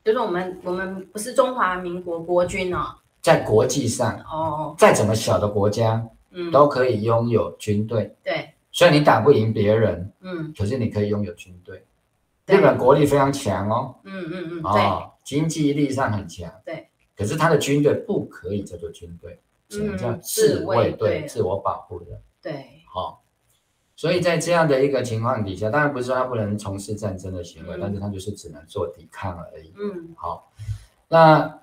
[0.05, 8.15] 就是我们，我们不是中华民国国军哦，在国际上哦，再怎么小的国家，嗯，都可以拥有军队。
[8.23, 11.83] 对，虽然你打不赢别人，嗯，可是你可以拥有军队。
[12.47, 22.07] 日本国力非常强哦，嗯嗯嗯，哦，经济力上很强，对，可是他的军队不可以叫做军队，只能叫自卫队，自我保护的。
[22.43, 23.23] 对，好。
[23.99, 29.75] 所以在这样的一个情况底下，当然不是说他不能从事战争的行为，嗯、但是他就是只能做抵抗而已。
[29.77, 30.53] 嗯，好，
[31.09, 31.61] 那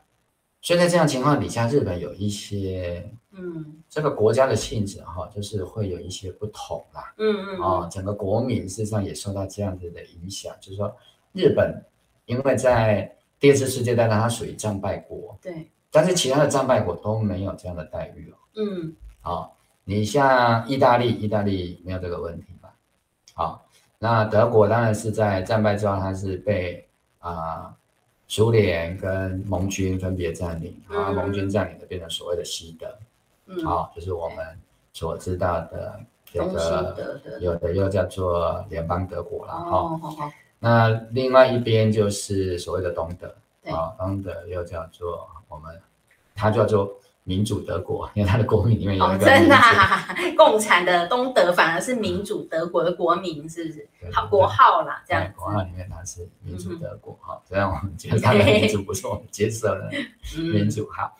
[0.62, 7.14] 所以在这样情况底下，日本有一些，嗯，这个国家的性质哈，就是会有一些不同啦。
[7.18, 10.94] 嗯嗯，啊，整个国民事实上也受到这样子的影响，就是说
[11.32, 11.82] 日本
[12.26, 18.36] 因为在第二次世界大战它属于战败国，对，但是其他的战败国都没有这样的待遇哦。
[18.58, 19.56] 嗯，好。
[19.88, 22.74] 你像意大利，意大利没有这个问题吧？
[23.36, 23.66] 好，
[24.00, 26.86] 那德国当然是在战败之后，它是被
[27.20, 27.76] 啊、呃、
[28.28, 32.88] 苏联跟盟军分别占领，啊、嗯，盟军占领的变成所谓的西德，
[33.46, 34.38] 嗯，好，就是我们
[34.92, 36.00] 所知道的
[36.32, 39.78] 有的有的又叫做联邦德国了哈。
[39.78, 40.32] 哦，好好。
[40.58, 43.28] 那另外一边就是所谓的东德，
[43.72, 45.80] 啊，东德又叫做我们，
[46.34, 46.92] 它叫做
[47.26, 53.88] 民主德国，因为它的国民里面有一个、哦、真的、啊，共产的东德反而是民主德国的国民，是不是？
[54.14, 55.30] 好，国号啦，这样。
[55.36, 59.92] 国号里面它是民主德国，哈、嗯，虽然我们觉得它的民主不错我们接受的
[60.36, 61.12] 民主，哈。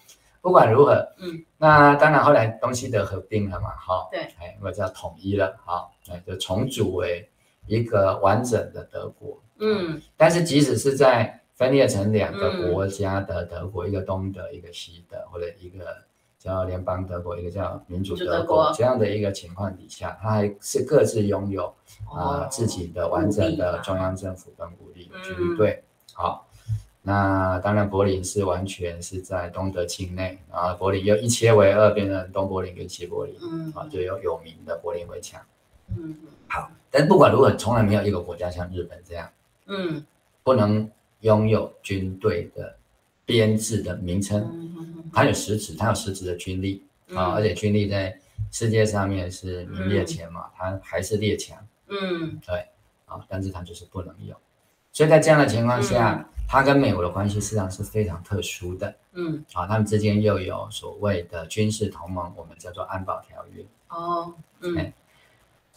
[0.42, 7.28] 不管如何，嗯，那当然后来东西德合并了嘛，哈，对，哎，我叫统一了，哈，哎，就重组为
[7.66, 15.86] 一个完整的德国，嗯，但是即使是在分裂成两个国家的德国，嗯、一个东德，一个西德，或者一个
[16.38, 21.66] 叫联邦德国，一个叫民主德国这样的一个情况底下，它还是各自拥有
[22.14, 26.46] 啊、呃、自己的完整的中央政府跟独立的军队，好。
[27.08, 35.40] 那当然，柏林是完全是在东德境内，然后柏林又一切为二，变成东柏林跟西柏林，嗯，啊，就有有名的柏林围墙，
[35.96, 39.30] 嗯，好，但不管如何，从来没有一个国家像日本这样，
[39.68, 40.04] 嗯，
[40.42, 40.90] 不能
[41.26, 42.76] 拥有军队的
[43.26, 46.84] 编制的名称，嗯，它有实质，它有实质的军力
[47.14, 48.18] 啊，而且军力在
[48.52, 51.58] 世界上面是名列前茅，它还是列强，
[51.88, 52.68] 嗯，对，
[53.06, 54.36] 啊，但是它就是不能有，
[54.92, 56.26] 所以在这样的情况下。
[56.48, 63.66] 它跟美国的关系实际上是非常特殊的，嗯，啊，他们之间又有所谓的军事同盟，我们叫做安保条约。
[63.90, 64.94] 哦，嗯，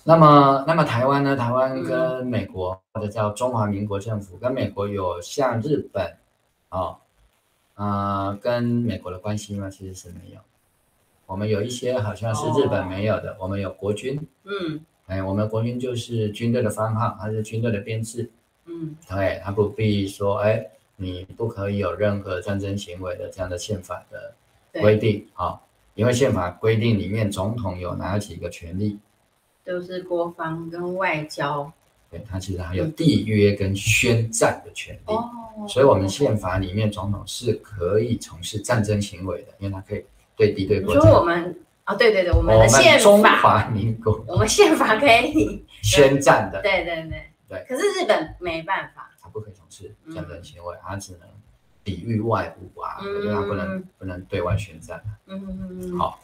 [0.09, 1.37] 那么，那么台湾呢？
[1.37, 6.16] 台湾跟美国、嗯、或者叫中华民国政府跟美国有像日本，
[6.71, 6.97] 啊，
[7.75, 9.68] 呃，跟美国的关系吗？
[9.68, 10.40] 其实是没有。
[11.27, 18.31] 我们有一些好像是日本没有的，哦、我们有国军，嗯，哎，我们国军就是军队的番号，还是军队的编制。
[18.64, 20.66] 嗯，对，他不必说，哎，
[20.97, 24.33] 你不可以有任何战争行为的这样的宪法的
[24.81, 25.61] 规定啊、哦，
[25.94, 28.99] 因为宪法规定里面总统有哪几个权利？
[29.68, 31.70] 都是国防跟外交。
[32.11, 35.12] 对，他其实还有缔约跟宣战的权利。
[35.12, 35.28] 哦、
[35.59, 40.02] 嗯，所以我们宪法里面总统是可以从事战争行为的，因为他可以
[40.35, 41.00] 对敌对国家。
[41.02, 41.54] 说我们
[41.85, 46.61] 啊、哦，对对对，我们的宪法，中华民国，我们宪法可以 宣战的。
[46.64, 47.22] 对对对。
[47.46, 51.28] 对，可是日本没办法，他不可以从事战争行为，他只能
[51.85, 55.02] 抵御外部啊，因为他不能不能对外宣战。
[55.26, 55.98] 嗯嗯嗯。
[55.98, 56.18] 好，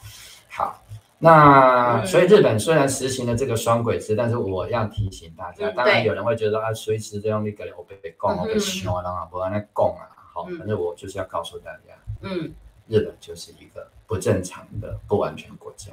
[0.48, 0.82] 好，
[1.24, 12.52] 那所以日本虽然实行了这个双轨制，但是我要提醒大家，当然有人会觉得啊，随时这样那个我被被讲，我被凶啊，不然那供啊，好，反正我就是要告诉大家，嗯，
[12.88, 15.92] 日本就是一个不正常的不完全国家，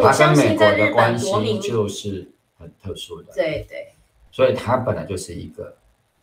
[0.00, 3.88] 它跟美国的关系就是很特殊的，对对。
[4.30, 5.74] 所以它本来就是一个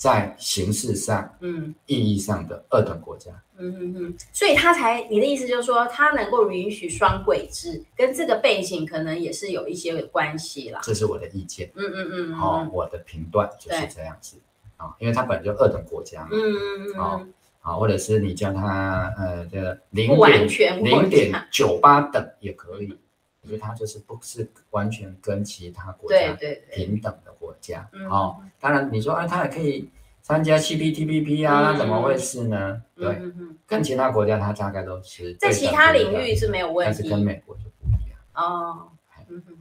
[0.03, 3.31] 在形式上、嗯，意义上的二等国家。
[3.57, 4.13] 嗯嗯嗯。
[4.33, 10.81] 所以他才，你的意思就是说，他能够允许双轨制，跟这个背景可能也是有一些关系啦。
[10.83, 11.71] 这是我的意见。
[11.75, 12.33] 嗯嗯嗯。
[12.33, 14.35] 好、哦，我的评断就是这样子
[14.75, 16.31] 啊、哦，因为它本来就二等国家嘛。
[16.33, 16.95] 嗯嗯嗯。
[16.95, 17.27] 好、哦，
[17.61, 22.93] 好，或者是你叫它呃这个零点零点九八等也可以。
[23.43, 26.33] 我觉得它就是不是完全跟其他国家
[26.71, 29.89] 平等的国家，哦，当然你说，啊，它也可以
[30.21, 32.81] 参加 CPTPP 啊，那怎么回事呢？
[32.95, 38.87] 对，嗯、跟其他国家它大概都是在其他领域是没有问题，但是跟美国就不一样哦。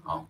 [0.04, 0.28] 好，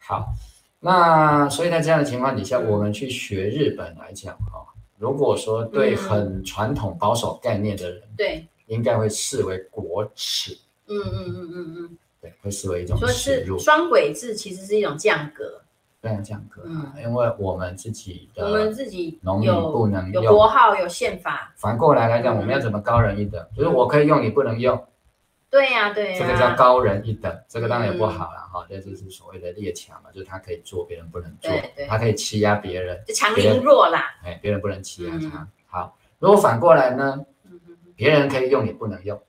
[0.00, 0.34] 好，
[0.80, 4.66] 那所以在这样的情况底下，我们去学日本来讲，哈，
[4.98, 10.58] 如果说对很传统保守概念的人，对，应该会视为国耻。
[10.88, 11.98] 嗯嗯嗯嗯嗯。
[12.28, 13.46] 对，会视为一种说是。
[13.58, 15.62] 双轨制其实是一种降格，
[16.00, 16.62] 非常降格。
[16.66, 21.52] 嗯，因为我们自己的，我们自己农民不能用有国号，有宪法。
[21.56, 23.44] 反过来来讲，我们要怎么高人一等？
[23.56, 24.82] 就是我可以用，你不能用。
[25.50, 26.18] 对呀，对呀。
[26.18, 28.66] 这个叫高人一等，这个当然也不好了哈。
[28.68, 31.50] 这就是所谓的列强嘛，就是他可以做，别人不能做，
[31.88, 34.14] 他可以欺压别人，就强凌弱啦。
[34.24, 35.48] 哎，别人不能欺压他。
[35.66, 37.24] 好，如果反过来呢？
[37.96, 39.20] 别人可以用，你不能用。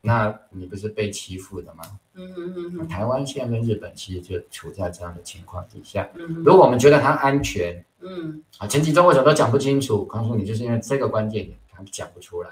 [0.00, 1.84] 那你不是被欺负的吗？
[2.14, 2.88] 嗯嗯嗯。
[2.88, 6.08] 台湾现在跟日本其实就处在这样的情况底下。
[6.14, 6.42] 嗯。
[6.44, 10.04] 如果我们觉得它安全，嗯啊，前几周为什么都讲不清楚？
[10.04, 12.50] 告诉你，就是因为这个关键点，他讲不出来。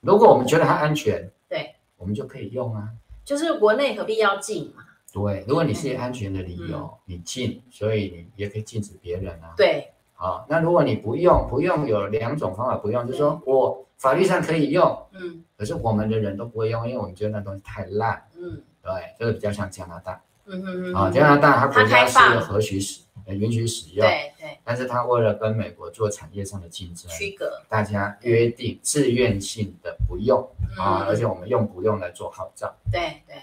[0.00, 2.88] 如果我们觉得它安全，对，我们就可以用啊。
[3.24, 4.84] 就是国内何必要禁嘛？
[5.12, 9.54] 对，如果你是以安全的理由，你禁，所以你也可以禁止别人啊。
[9.56, 9.88] 对。
[10.14, 13.84] 好，那如果你不用，不用有两种方法不用，就是说我。
[14.00, 30.40] 法律上可以用，嗯，可是我们的人都不会用，因为我们觉得那东西太烂，嗯，对，这个比较像加拿大，嗯嗯嗯，啊，加拿大它国家是何许使，允许使用，对对，但是它为了跟美国做产业上的竞争，区隔，大家约定自愿性的不用
[30.78, 33.36] 啊，而且我们用不用来做号召，对对，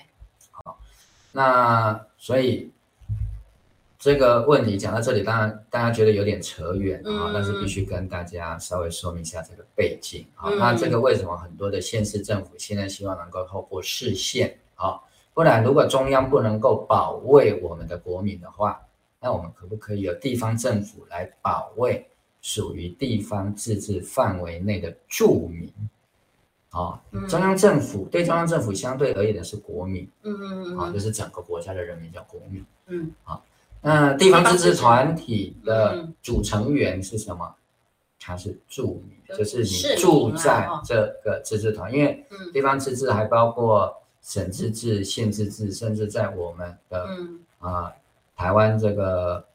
[0.49, 0.79] 好，
[1.33, 2.71] 那所以
[4.07, 10.47] 这个问题讲到这里，当然大家觉得有点扯远啊，嗯、但是必须跟大家稍微说明一下这个背景啊。
[10.49, 14.97] 嗯、那这个为什么很多的县市政府现在希望能够透过市县啊？
[15.33, 18.79] 不然如果中央不能够保卫我们的国民的话，
[19.19, 22.07] 那我们可不可以由地方政府来保卫
[22.41, 25.69] 属于地方自治范围内的住民？
[26.69, 26.97] 啊，
[27.27, 33.43] 中央政府对中央政府相对而言的是国民，嗯嗯嗯，啊，就是整个国家的人民叫国民，嗯，好，
[33.81, 37.55] 那地方自治团体的主成员是什么？
[38.19, 47.07] 它是住民，就是你住在这个自治团，因为地方自治还包括省自治、县自治，甚至在我们的
[47.59, 47.91] 啊
[48.35, 49.45] 台湾这个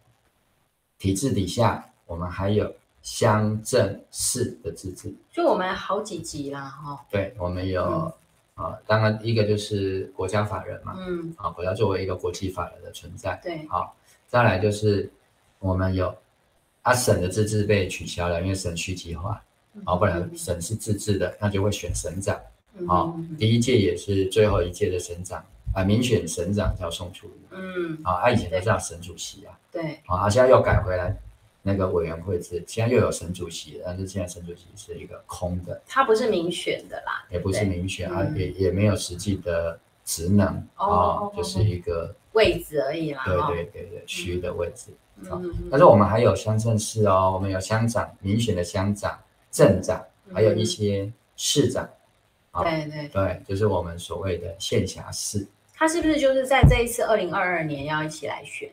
[0.99, 2.73] 体制底下，我们还有。
[3.03, 7.05] 乡镇市的自治，就我们好几级啦，哈。
[7.11, 8.15] 对，我们有啊、
[8.55, 13.93] 嗯呃，当然一个就是国家法人嘛，嗯，啊，国家作为一个国际法人的存在，对，好，
[14.33, 15.11] 再来就是
[15.59, 16.09] 我们有
[16.81, 19.33] 啊，省的自治被取消了，因为省区计划，
[19.85, 22.41] 啊、嗯，不然省是自治的，那就会选省长，
[22.89, 31.15] 好、嗯，第一届也是最后一届的省长啊，民选省长叫宋楚瑜，嗯，啊，他以前都叫省主席啊，对，啊，现在又改回来。
[31.65, 43.25] 那个委员会制现在又有省主席，但是现在省主席是一个空的，他不是民选的啦，也不是民选啊，也也没有实际的职能啊，就是一个位置而已啦。
[43.27, 44.91] 对对对对，区的位置。
[45.17, 49.19] 嗯，但是我们还有乡镇市哦，我们有乡长，民选的乡长、
[49.51, 50.03] 镇长，
[50.33, 51.89] 还有一些市长。
[52.63, 55.47] 对对对，就是我们所谓的县辖市。
[55.75, 58.71] 他是不是就是在这一次二零二二年要一起来选？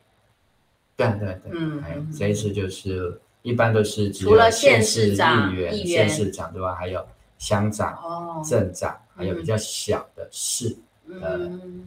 [0.95, 6.73] 对对对，嗯，这一次就是一般都是除了县市议员、县市长之外？
[6.73, 7.05] 还有
[7.37, 10.75] 乡长、镇长，还有比较小的市
[11.21, 11.37] 呃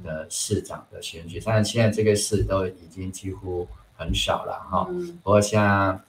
[0.02, 1.40] 的市长的选举。
[1.44, 3.66] 但是现在这个市都已经几乎
[3.96, 4.84] 很少了哈。
[5.22, 6.00] 不过像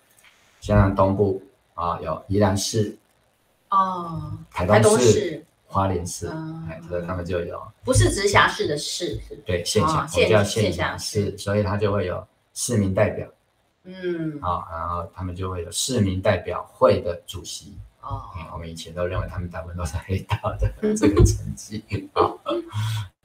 [0.62, 1.42] 像东部
[1.74, 2.98] 啊，有宜兰市
[3.70, 6.28] 哦，台东市、花莲市，
[6.70, 7.62] 哎，所以他们就有。
[7.84, 12.26] 不是直辖市的市，对，县辖，我们叫县辖市，所以他就会有。
[12.56, 13.28] 市民代表，
[13.84, 18.46] 嗯，好，然后他们就会有市民代表会的主席哦、嗯。
[18.54, 21.84] 我们以前都认为他们大部分都是黑道的 这个成绩
[22.14, 22.22] 啊，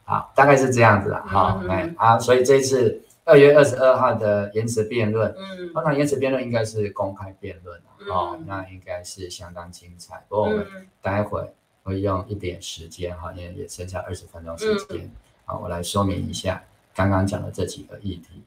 [0.05, 1.63] 好，大概是这样子的哈。
[1.69, 10.25] 哎、嗯、啊，所以这一次二月二十二号的延迟辩论，嗯，通常延迟辩论应该是公开辩论哦，嗯、那应该是相当精彩。
[10.29, 10.67] 不过我们
[11.03, 11.53] 待会
[11.83, 15.11] 会用一点时间哈，因为也剩下二十分钟时间，
[15.45, 16.63] 好，我来说明一下
[16.95, 18.43] 刚刚讲的这几个议题。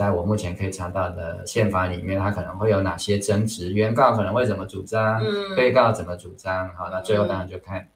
[0.00, 3.70] 在我目前可以查到的宪法里面，它可能会有哪些争执？
[3.70, 5.22] 原告可能会怎么主张？
[5.22, 6.74] 嗯，被告怎么主张？
[6.74, 7.86] 好，那最后当然就看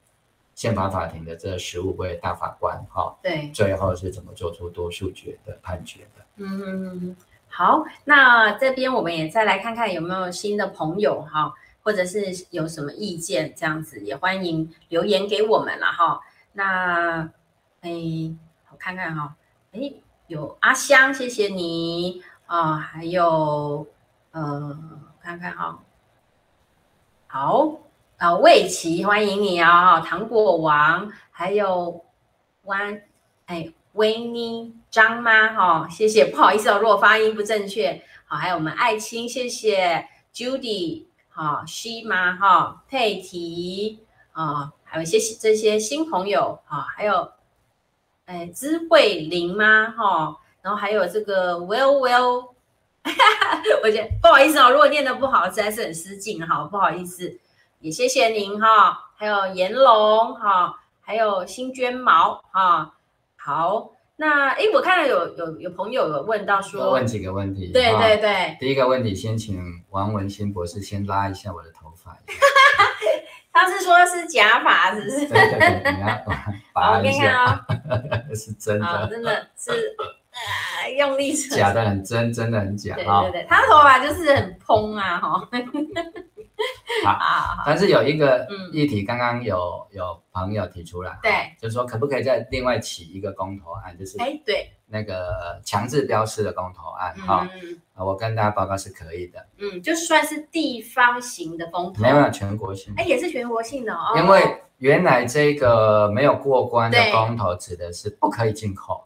[0.53, 6.23] 宪法法庭的这十五位大法官，哈，对，最后是怎么做出多数决的判决的？
[6.35, 11.51] 嗯，好，那这边我们也再来看看有没有新的朋友哈，
[11.81, 16.21] 或者是有什么意见，这样子也欢迎留言给我们了哈。
[16.53, 17.27] 那，
[17.81, 17.89] 哎，
[18.69, 19.35] 我看看哈，
[19.71, 19.91] 哎。
[20.27, 23.85] 有阿香，谢谢你啊、还有
[24.31, 24.75] 呃，
[25.21, 25.83] 看看哈，
[27.27, 27.77] 好
[28.17, 32.03] 啊，魏琪，欢迎你啊、哦，糖果王，还有
[32.63, 33.03] 弯
[33.45, 43.99] 哎，维尼张妈哈，谢谢，不好意思哦，如果发音不正确，好，还有我们爱青，谢谢 Judy，好，西妈哈，佩提
[44.31, 47.34] 啊，还有一些这些新朋友啊，还有。
[48.25, 49.93] 哎，知慧玲吗？
[49.95, 52.49] 哈，然后还有这个 Well Well，
[53.83, 57.39] 我觉得不好意思哦，如果念得不好，实在是很失敬哈，不好意思，
[57.79, 59.11] 也谢谢您哈。
[59.15, 62.93] 还有颜龙哈，还有新娟毛哈。
[63.35, 72.17] 好，那哎，我看到有有有朋友有问到说，问几个问题，对对对，第一个问题先请王文新博士先拉一下我的头发。
[73.55, 75.25] 他是说是假发，是不是？
[75.27, 76.25] 对对对，你要
[76.75, 77.65] 拔一下。
[78.35, 81.31] 是真的，真的是呃用力。
[81.33, 82.95] 假的很真，真的很假。
[82.95, 85.49] 对对对，他的头发就是很蓬啊，哈。
[87.05, 91.31] 好， 但是有一个议题，刚刚有有朋友提出来，对，
[91.61, 97.49] 就是说可不可以再另外起一个公投案，就是哎对，那个强制标示的公投案，哈，
[97.95, 109.03] 我跟大家报告是可以的，嗯，就算是地方型的公投，没有全国性，哎，也是全国性的哦，因为原来这个没有过关的公投指的是不可以进口。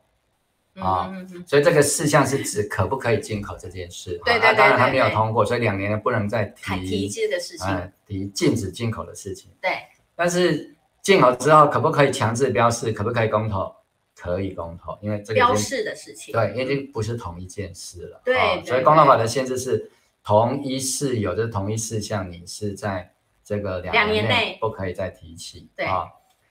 [0.76, 1.12] 啊，
[1.46, 4.12] 所以这个事项是指可不可以进口这件事。
[4.24, 9.52] 对对对，当然还没有通过，所以两年不能再提提这个事情，提禁止进口的事情。
[9.60, 9.72] 对，
[10.16, 13.76] 但是进口之后可不可以强制标示，可不可以公投，
[14.20, 18.22] 可以公投，因为这个标示的事情，对，已经不是同一件事了。
[18.26, 19.90] 对，哦、所以公投法的限制是
[20.22, 23.14] 同一事有就是同一事项，你是在
[23.46, 25.70] 这个两年内不可以再提起。
[25.74, 26.08] 对啊、哦，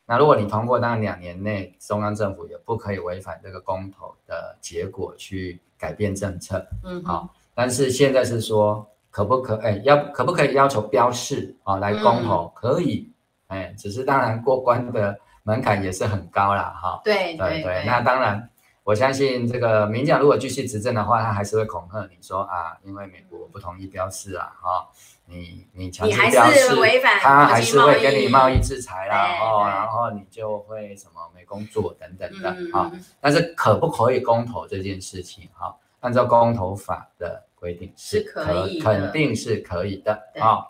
[0.07, 6.66] 那如果你通过，当然两年内中央政府也不可以违反这个公投的结果去改变政策。
[6.85, 12.45] 嗯，好、哦，但是现在是说可不可哎要可不可以要求标示啊、哦、来公投？
[12.45, 13.12] 嗯、可以，
[13.49, 15.21] 哎，只是当然过关的。
[15.49, 18.51] 门槛也是很高了哈，对对对，那当然，
[18.85, 24.87] 我相信这个民进党如果继续执政的话，他还是会恐吓你说啊，因为美国不同意标示啊，哈，
[25.25, 26.77] 你你强制标示，
[27.23, 32.93] 他还是会跟你贸易制裁啦，哦，然后你就会什么没工作等等的啊。
[33.19, 40.67] 但是可不可以公投这件事情哈，按照公投法的规定是可以，肯定是可以的啊。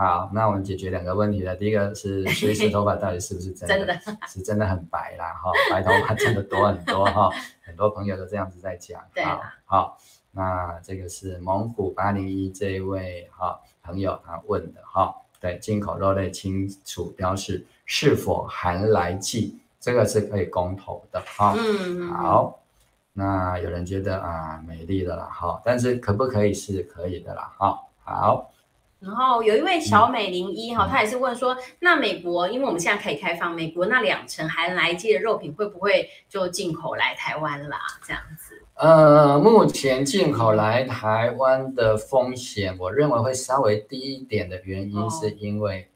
[0.00, 1.54] 好，那我们解决两个问题了。
[1.54, 3.76] 第一个是，水洗头发到底是不是真的？
[3.76, 7.28] 真的是真的很白啦，哈，白头发真的多很多哈，
[7.60, 8.98] 很多朋友都这样子在讲。
[9.12, 9.22] 对，
[9.66, 9.98] 好，
[10.30, 21.54] 那这个是蒙古八零一这一位哈朋友他问的哈，对，进口肉类清楚标示是否含来剂，这个是可以公投的哈。
[21.58, 22.58] 嗯，好，
[23.12, 27.78] 那有人觉得啊美丽的啦哈，但是可不可以是可以的啦哈。
[28.02, 28.50] 好。
[29.00, 37.78] 然后有一位小美零一哈，她也是问说，那美国，因为我们现在可以开放，美国那两成含来剂的肉品会不会就进口来台湾啦？
[38.06, 38.62] 这样子？
[38.74, 45.88] 呃，目前进口来台湾的风险，我认为会稍微低一点的原因，是因为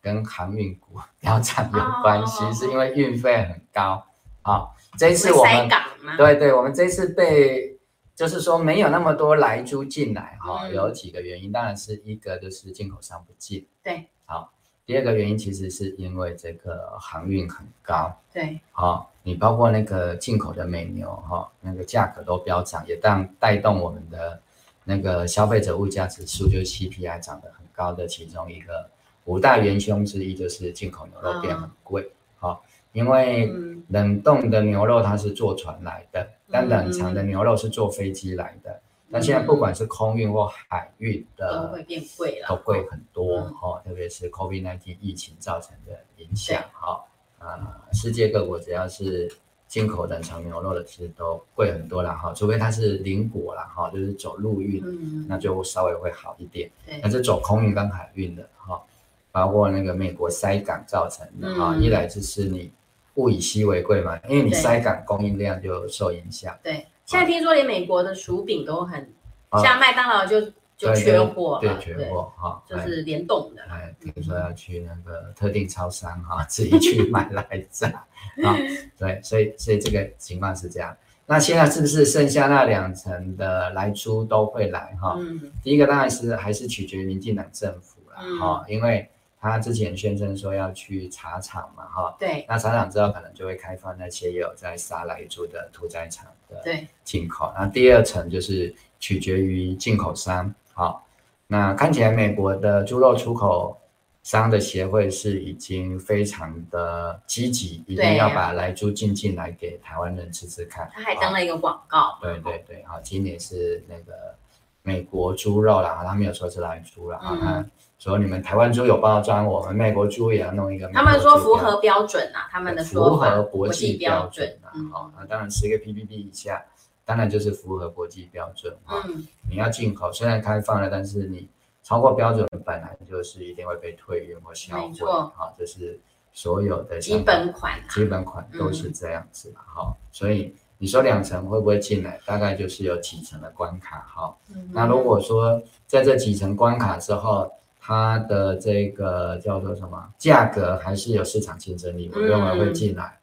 [0.00, 4.02] 跟航运股 飙涨有关系，哦、是因为运费很高。
[4.40, 5.68] 好，这一次我们
[6.16, 7.78] 对对，我们这次被。
[8.20, 14.52] 就是说没有那么多来猪进来哈，有几个原因，当然是一个就是进口商不进，对，好，
[14.84, 24.38] 第二个原因其实是因为这个航运很高，对，好，你包括那个进口的美牛哈，那个价格都飙涨，也当带动我们的
[24.84, 28.86] 那个消费者物价指数，就是 CPI 涨得很高的其中一个
[29.24, 32.62] 五大元凶之一，就是进口牛肉变很贵，好，
[32.92, 33.50] 因为
[33.88, 36.28] 冷冻的牛肉它是坐船来的。
[36.50, 47.04] 但冷藏的牛肉是坐飞机来的，那、嗯、现在不管是空运或海运的，都会变贵了，都贵很多哈、嗯，特别是 COVID-19 疫情造成的影响哈，
[47.38, 47.54] 啊、
[47.86, 49.30] 呃，世界各国只要是
[49.68, 58.82] 进口冷藏牛肉的，其实都贵很多了哈，除非它是邻国了哈，就是走陆运、嗯，那就稍微会好一点，对，那是走空运跟海运的哈，
[59.30, 62.72] 包括那个美国塞港造成的哈、嗯，一来就是你。
[63.14, 66.56] 物以稀为贵嘛，因为你塞港，供应量就受影响。
[66.62, 69.12] 对，现在听说连美国的薯饼都很，
[69.48, 70.40] 啊、像麦当劳就
[70.76, 73.62] 就缺货，对，缺货哈，就是联动的。
[73.68, 78.56] 哎，比如说要去那个特定超商哈、嗯， 自己去买来炸啊。
[78.96, 80.96] 对，所以所以这个情况是这样。
[81.26, 85.16] 那现在是不是剩下那两层的来租都会来哈？
[85.18, 89.08] 嗯，第一个当然是还是取决于民进党政府了哈、嗯，因为。
[89.40, 96.62] 他之前宣称说要去茶厂嘛，哈，对，那茶厂之后可能就会开放那些有在杀来猪的屠宰场的
[97.02, 97.50] 进口。
[97.56, 101.06] 那第二层就是取决于进口商，好，
[101.46, 103.80] 那看起来美国的猪肉出口
[104.22, 110.86] 商的协会是已经非常的积极，一定要把来猪进进来给台湾人吃吃看。
[110.92, 112.18] 他还登了一个广告。
[112.20, 114.34] 对对对，好，今年是那个
[114.82, 117.70] 美国猪肉啦，他没有说是来猪啦，嗯。
[118.00, 120.88] 说你们台湾猪有包装，我们美国猪也要弄一个。
[120.88, 124.72] 他们说符合标准啊，他们的说法符合国际标准啊。
[124.90, 126.64] 好，那当然十个 ppb 以下，
[127.04, 129.04] 当然就是符合国际标准啊。
[129.06, 131.46] 嗯，你要进口虽然开放了，但是你
[131.82, 134.94] 超过标准本来就是一定会被退运或销毁。
[135.04, 136.00] 好，这是
[136.32, 139.94] 所有的基本款，基本款都是这样子的哈。
[140.10, 142.18] 所以你说两层会不会进来？
[142.24, 144.34] 大概就是有几层的关卡哈。
[144.72, 147.52] 那如果说在这几层关卡之后，
[147.90, 153.18] 它的这个叫做什么价格还是有市场竞争力，我认为会进来，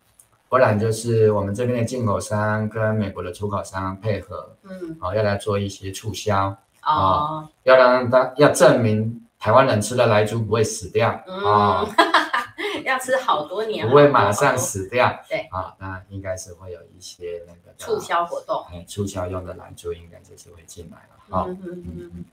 [0.50, 6.54] 不然就是我们这边的进口商跟美国的出口商配合，嗯，好，要来做一些促销，
[6.84, 11.12] 哦，要让大要证明台湾人吃了莱猪不会死掉，
[11.46, 11.88] 啊，
[12.84, 21.58] 要吃好多年， 不会马上死掉，对，啊，那应该是会有一些那个促销活动，哎，促销用的莱猪应该就是会进来了，嗯。
[21.64, 22.26] 嗯嗯，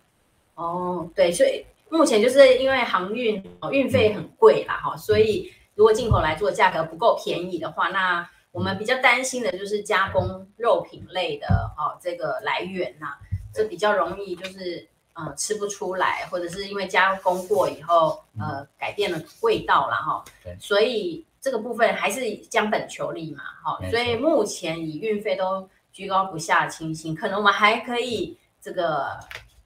[0.57, 1.64] 哦，对，所以。
[1.95, 3.40] 目前就是因为航运
[3.70, 11.47] 运费很贵啦，哈，所以如果进口来做价格不够便宜的话，那我们比较担心的就是加工肉品类的
[11.78, 13.14] 哦，这个来源呐，
[13.55, 20.24] 这比较容易就是呃吃不出来，或者是因为加工过以后呃改变了味道了哈，
[20.59, 29.16] 所以这个部分还是将本求利嘛，哈，所以目前以运费都居高不下的情形，可能我们还可以这个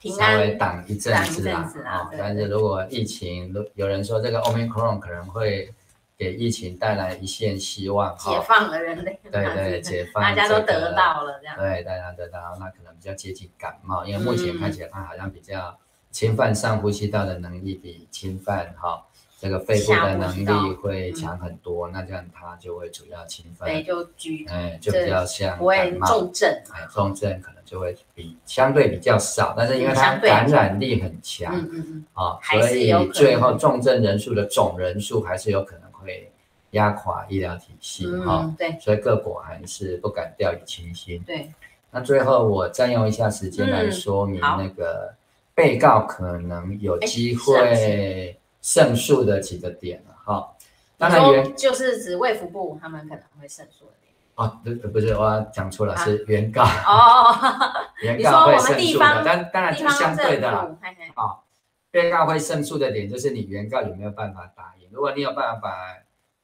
[0.01, 5.72] 平安稍微挡一阵子啊，子啊，但是如果疫情，有人说这个 Omicron 可能会。
[6.18, 15.78] 给疫情带来一线希望，解放了人类，对对， 解放，大家都得到了这样，对，大家得到，那可能比较接近感冒，因为目前看起来它好像比较
[16.11, 19.01] 侵犯上呼吸道的能力比侵犯哈
[19.41, 35.89] 这个肺部的能力会强很多，那这样它就会主要侵犯，对，就居，哎，就比较像不会重症，哎，重症可能就会比相对比较少，但是因为它感染力很强，嗯嗯嗯，啊，所以最后重症人数的总人数还是有可能。
[36.01, 36.30] 会
[36.70, 41.20] 压垮医疗体系哈、嗯，对，所以各国还是不敢掉以轻心。
[41.26, 41.51] 对，
[41.91, 45.12] 那最后我占用一下时间来说明那个
[45.57, 50.54] 被告可能有机会胜诉的几个点了哈。
[50.96, 54.14] 当然原就是指卫福部他们可能会胜诉的点。
[54.34, 57.34] 哦，不不是，我要讲错了，是原告哦，
[58.02, 60.68] 原告会胜诉的，但当然是相对的啦。
[61.14, 61.44] 好，
[61.90, 64.88] 被告会胜诉的点就是你原告有没有办法打赢。
[64.92, 65.70] 如果你有办法把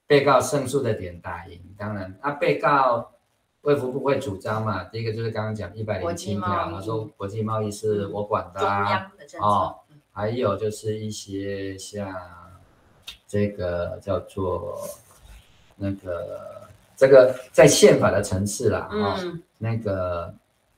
[0.07, 3.12] 被告胜诉的点打赢，当然，那被告
[3.62, 4.85] 卫福部会主张嘛？
[4.85, 9.79] 第一个就是刚刚讲一百零七条，他说国际贸易是我管的啊，哦，
[10.15, 12.11] 还有就是一些像
[13.29, 14.79] 这个叫做
[15.77, 16.62] 那个
[16.97, 20.35] 这个在宪法的层次啦，哦，那个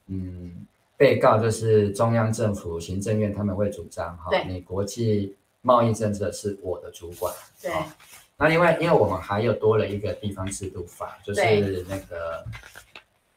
[0.09, 0.67] 嗯，
[0.97, 5.37] 被告就是中央政府行政院他们会主张哈，你国际。
[5.63, 7.35] 贸易政策是我的主管。
[7.61, 7.73] 对。
[8.37, 12.47] 那另外，因为我们还有多了一个地方制度法，就是那个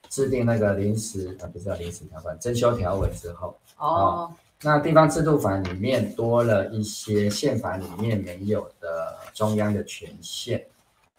[0.09, 3.57] 制定那个临时啊，不是叫临时条款，增修条文之后。
[3.77, 4.33] 哦，哦。
[4.61, 10.65] 那地方制度法里面多了一些宪法里面没有的中央的权限。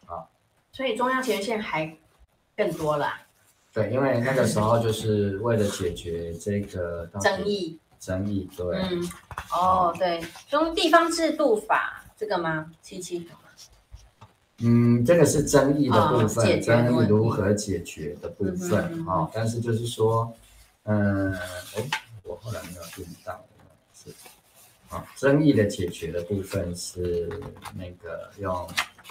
[0.06, 0.24] 啊。
[0.72, 1.96] 所以中央权限还
[2.56, 3.12] 更多了。
[3.72, 7.78] 对，因为那个时候就是为了解决这个争议。
[8.00, 9.06] 争议对，嗯，
[9.52, 12.72] 哦，对，用地方制度法这个吗？
[12.80, 13.28] 七七，
[14.62, 20.32] 嗯，这个是争议的部分，哦、争议如何解决的部分，嗯哦、但是就是说，
[20.84, 21.40] 嗯，哎，
[21.76, 21.82] 我
[22.40, 23.40] 后来没有听到，
[23.94, 24.10] 是，
[24.88, 27.28] 啊、哦，争议的解决的部分是
[27.74, 28.68] 那个用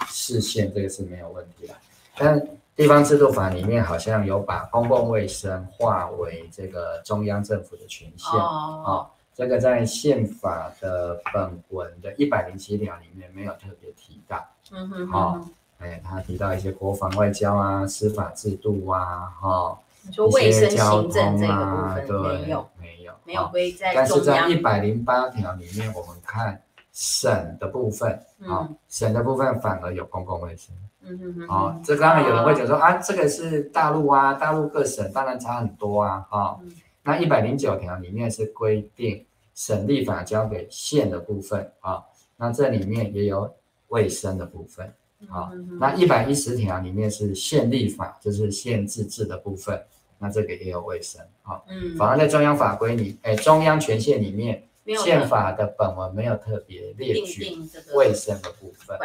[0.08, 1.74] 视线，这个是没有问题的，
[2.16, 2.40] 但。
[2.76, 14.42] 地方制度法里面好像有把公共卫生划为这个中央政府的权限啊、哦，这个在宪法的本文的一百零七条里面没有特别提到。
[14.70, 15.46] 嗯哼，好、哦，
[15.78, 22.99] 哎，他提到一些国防外交啊、司法制度啊，哈、哦，你说卫生行政这个部分对没有，没有，
[23.30, 23.94] 没有归在。
[23.94, 26.60] 但是在一百零八条里面，我们看
[26.92, 28.10] 省的部分
[28.40, 30.74] 啊、嗯，省的部分反而有公共卫生。
[31.02, 36.58] 嗯哼哼，哦，这当然有人会讲说啊，这个是大陆啊，大陆各省当然差很多啊，哈。
[37.02, 39.24] 那一百零九条里面是规定
[39.54, 42.04] 省立法交给县的部分啊、哦，
[42.36, 43.50] 那这里面也有
[43.88, 44.92] 卫生的部分
[45.30, 45.50] 啊。
[45.78, 49.82] 那一百一十条里面是县立法，就是县自治的部分，
[50.20, 51.62] 那这个也有卫生啊、哦。
[51.68, 54.64] 嗯，反而在中央法规里，哎，中央权限里面。
[55.04, 57.56] 宪法的本文没有特别列举
[57.94, 58.98] 卫生的部分，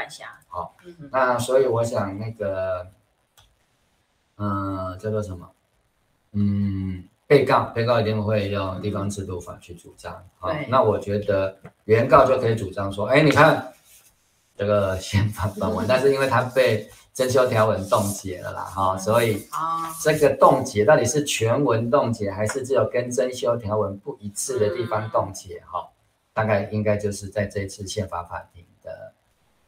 [0.47, 0.75] 好，
[1.11, 2.87] 那所以我想那个，
[4.37, 5.47] 嗯，叫做什么？
[6.31, 13.71] 嗯，被告，被告一定会用地方制度法去主张，好，那我觉得原告就可以主张说，哎，你看
[14.57, 16.89] 这个宪法本文， 但是因为他被。
[17.15, 19.47] 增修条文冻结了啦，哈、哦，所以
[20.03, 25.63] 这个冻结到底是全文冻结，还是只有跟增修条文不一致的地方冻结？
[25.65, 25.87] 哈、哦，
[26.33, 29.13] 大概应该就是在这次宪法法庭的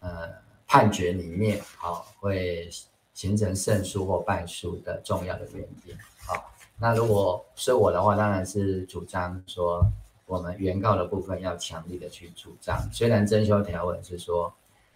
[0.02, 0.30] 呃
[0.68, 2.70] 判决里面，好、哦，会
[3.14, 5.98] 形成胜诉或败诉的重要的原因。
[6.26, 6.41] 好、哦，
[6.78, 9.89] 那如果是我的话，当然是主张说
[10.26, 14.54] 我们原告的部分要强力的去主张，虽然增修条文是说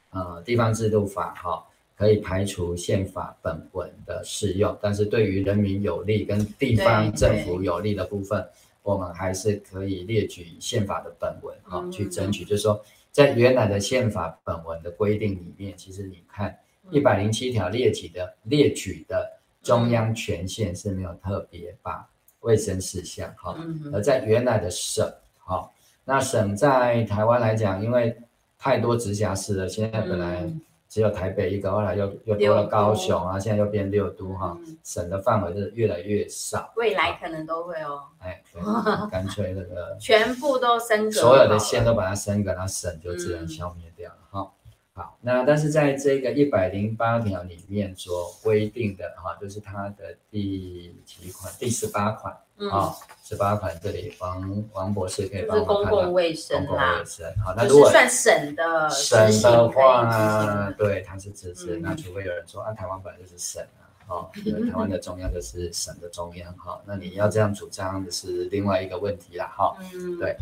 [0.10, 1.64] 呃地方制度法，哈、哦。
[2.02, 8.43] 可以排除宪法本文的适用，但是对于人民有利跟地方政府有利的部分，
[8.82, 12.43] 我们还是可以列举宪法的本文啊、嗯、去争取。
[12.43, 16.58] 就是说，在原来的宪法本文的规定里面，其实你看
[16.89, 19.32] 一百零七条列举的列举的
[19.62, 23.56] 中央权限是没有特别把卫生事项哈，
[23.93, 25.70] 而在原来的省哈，
[26.04, 28.18] 那省在台湾来讲，因为
[28.58, 30.60] 太多直辖市了，现在本来、嗯。
[30.92, 36.70] 只有台北一个，后来又又多了高雄啊，现在又变六都哈、嗯，省的范围是越来越少。
[36.76, 38.02] 未来可能都会哦。
[38.20, 38.44] 哎，
[39.10, 44.61] 干脆那个全部都升格，所有的县都把它升格，那省就自然消灭掉了哈、嗯。
[44.94, 51.52] 好，那但是在这个一百零八条里面所规定的哈，就是它的第几款？
[51.58, 52.36] 第十八款
[52.70, 57.34] 啊，十八、嗯、款这里王王博士可以帮我们看到公共卫生公共卫生。
[57.42, 61.78] 好，那如果算省的省的话，对，它是支持。
[61.78, 69.74] 嗯、那除非有人说啊，台湾本来就是省啊，哦，台湾的中央就是省的中央哈，那你要这样主张的是另外一个问题了哈。
[69.94, 70.36] 嗯，对。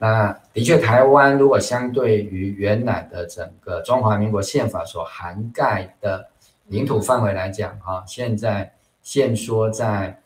[0.00, 6.28] 那的确，台湾如果相对于原来的整个中华民国宪法所涵盖的
[6.66, 8.72] 领土范围来讲，哈，现在
[9.02, 10.16] 限缩在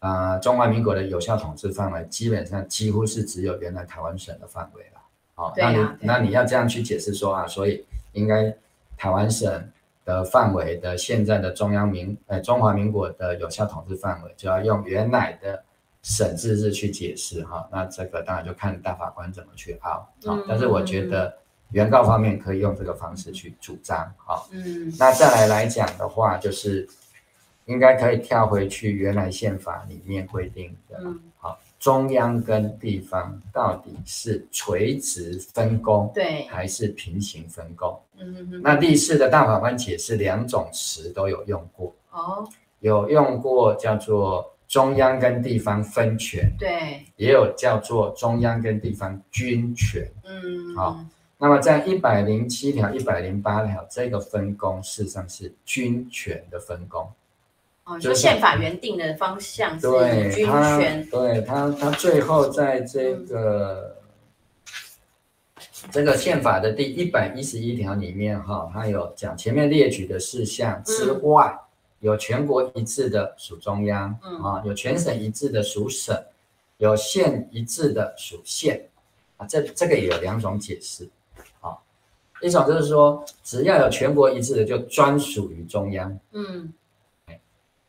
[0.00, 5.00] 啊、呃、中华民国的有效统治范围，基本上几乎是只有原来台湾省的范围了。
[5.36, 8.52] 好，那你那你要这样去解释说啊，所以应该
[8.96, 9.62] 台湾省
[10.04, 15.62] 的范围的现在的中央民呃中华民国的有效统治范围，就要用原来的。
[16.02, 20.42] 省自治去解释哈，那这个当然就看大法官怎么去拗啊。
[20.48, 21.36] 但是我觉得
[21.72, 24.42] 原告方面可以用这个方式去主张哈。
[24.50, 26.88] 嗯，那再来来讲的话，就是
[27.66, 30.98] 应该可以跳回去原来宪法里面规定的，
[31.36, 38.00] 好，中央跟地方到底是垂直分工，对，还是平行分工？
[38.18, 38.62] 嗯嗯嗯。
[38.64, 42.48] 那第四的大法官解释两种词都有用过哦，
[42.78, 44.50] 有用过叫做。
[44.70, 51.04] 中央跟地方分权，对，也有叫做中央跟地方均权，嗯，好，
[51.38, 57.10] 那么在一百零七条、一百零八条，这个分工事实上是均权的分工，
[57.82, 59.88] 哦，就宪法原定的方向是
[60.32, 63.96] 均权，对他，他最后在这个、
[64.66, 71.58] 嗯、这个宪法的第一百一十一条里面，哈，他有讲前面列举的事项之外。
[71.58, 71.66] 嗯
[72.00, 74.42] 有全国一致的属中央，嗯。
[74.42, 76.18] 啊，有全省一致的属省，
[76.78, 78.88] 有县一致的属县，
[79.36, 81.08] 啊，这这个也有两种解释，
[81.60, 81.76] 啊，
[82.40, 86.72] 一种就是说只要有全国一致的就专属于中央，嗯，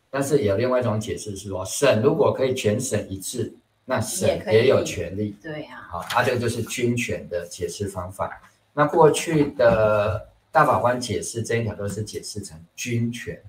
[0.10, 3.54] 但是有另外一种解释是说省如果可以全省一致，
[3.86, 8.42] 那省也有权利，对呀，好，啊，这个就是军权的解释方法。
[8.74, 13.42] 那过去的大法官解释这一条都是解释成军权。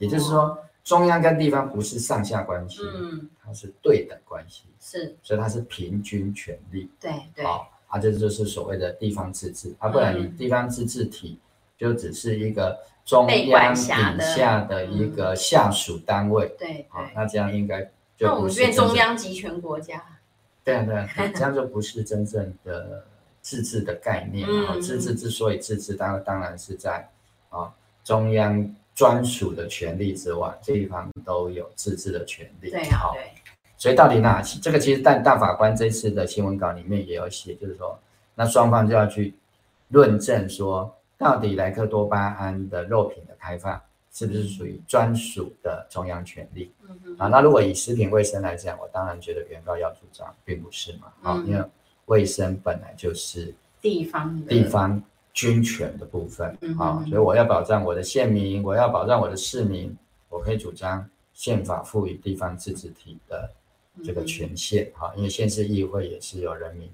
[0.00, 11.38] 也就是说，中央跟地方不是上下关系，嗯，它是对等关系，是，所以它是平均权力，对对，好，啊，这就是所谓的地方自治，啊，不然你地方自治体
[11.76, 13.80] 就只是一个中央底
[14.22, 17.82] 下的一个下属单位，对，好，那这样应该
[18.16, 20.02] 就那我们变中央集权国家，
[20.64, 23.04] 对啊对啊，这样就不是真正的
[23.42, 24.48] 自治的概念。
[24.48, 27.06] 啊，自治之所以自治，当然当然是在
[27.50, 27.70] 啊
[28.02, 28.74] 中央。
[29.00, 32.70] 专属的权利之外，这地方都有自治的权利。
[32.70, 33.32] 对，好，对。
[33.78, 37.98] 所以到底哪这个其实，但大法官这次的新闻稿里面也有写，就是说，
[38.34, 39.32] 那双方就要去
[39.88, 43.80] 论证说，到底莱克多巴胺的肉品的开放
[44.12, 46.70] 是不是属于专属的中央权利？
[46.86, 47.16] 嗯嗯。
[47.16, 51.64] 啊，那如果以食品卫生来讲，我当然觉得原告要主张并不是嘛，啊、嗯，因为
[52.04, 55.02] 卫生本来就是地方地方。
[55.32, 59.96] 均权的部分啊，所以我要保障我的县民，我要保障我的市民，
[60.28, 63.48] 我可以主张宪法赋予地方自治体的
[64.04, 66.90] 这个权限啊，因为县市议会也是由人民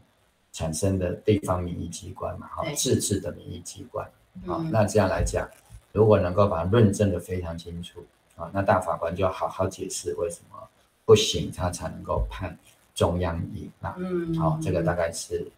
[0.53, 4.07] 产生的地方民意机关嘛，哈，自治的民意机关
[4.47, 5.49] 啊，那这样来讲，
[5.93, 8.05] 如果能够把它论证的非常清楚
[8.37, 10.59] 啊，那大法官就要好好解释为什么
[11.07, 12.57] 不行，他才能够判
[12.95, 15.51] 中央赢啊，嗯，好，这个大概是。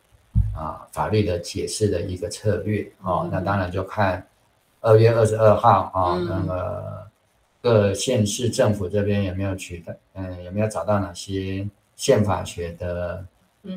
[0.55, 4.26] 啊，法律的解释的一个策略哦，那当然就看
[4.80, 7.07] 二月二十二号啊，嗯、那个
[7.62, 13.24] 各县市政府这边有没有取得，嗯，有没有找到哪些宪法学的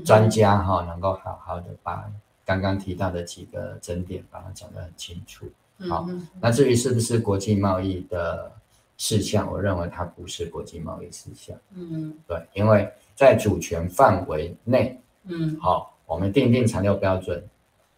[0.04, 2.10] 专家哈，能够好好的把
[2.44, 5.46] 刚刚提到的几个争点把它讲得很清楚。
[5.88, 6.08] 好，
[6.40, 8.52] 那至于是不是国际贸易的
[8.98, 11.56] 事项，我认为它不是国际贸易事项。
[11.76, 15.91] 嗯，对，因为在主权范围内，嗯，好。
[16.12, 17.42] 我们定定材料标准，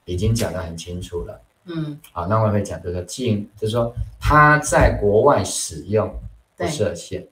[0.05, 1.41] 已经讲得很清楚了。
[1.65, 6.13] 嗯，好，那我会讲这个禁，就是说他在国外使用
[6.55, 7.27] 不设限。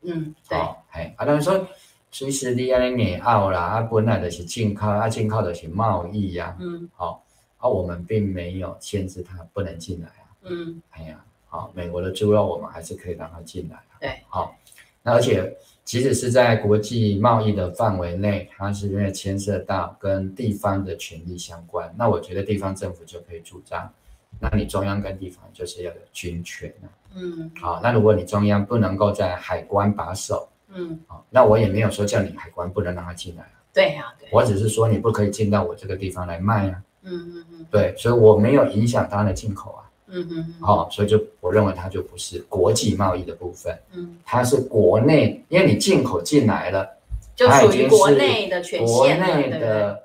[0.00, 0.58] 嗯，对。
[0.88, 1.68] 嘿，啊，当然说，
[2.10, 6.56] 随时你啊，你澳啦，啊，本来的是进口，啊，进口的是贸易呀。
[6.58, 7.22] 嗯，好，
[7.58, 10.24] 啊，我们并没有限制他不能进来啊。
[10.44, 13.78] 嗯，哎呀，好，美国的猪肉我们还是可以让他进来。
[14.00, 14.67] 对，好，那
[15.12, 15.56] 而且。
[15.88, 23.90] 即使是在国际贸易的范围内，它是因为牵涉到跟地方的权益相关，那我觉得地方政府就可以主张，
[24.38, 26.70] 那你中央跟地方就是要有军权。
[27.14, 33.50] 嗯，好，那如果你中央不能够在海关把守，嗯，好，那我也没有说叫你海关不能让他进来。
[33.72, 36.82] 对呀，对，我只是说你不可以进到我这个地方来卖啊。
[37.00, 39.87] 嗯嗯嗯，对，所以我没有影响他的进口啊。
[40.10, 46.88] 嗯嗯嗯，好、哦，所以就我认为它就不是国际贸易的部分，嗯，它是国内，因为你进口进来了，
[47.36, 50.02] 就属于国内的权限，国内的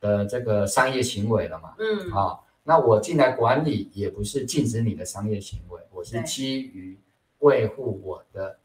[0.00, 6.98] 的这个商业行为了嘛，嗯，啊、哦，那我进来管理也不是禁止你的商业行为，我是基于
[7.38, 8.58] 维护我的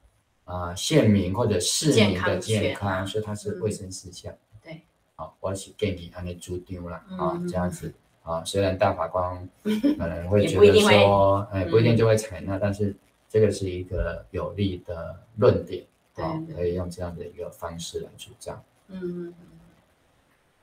[0.43, 4.33] 啊、呃、县民或者市民的健康，所以它是卫生事项，
[4.63, 4.81] 对，
[5.15, 7.93] 好、哦，我是给你按你注定了啊，这样子。
[8.23, 12.95] 啊，虽然大法官 可能会觉得说，哎，不一定就会采纳，但是
[13.27, 15.83] 这个是一个有利的论点，
[16.15, 18.63] 啊，可以用这样的一个方式来主张。
[18.89, 19.33] 嗯，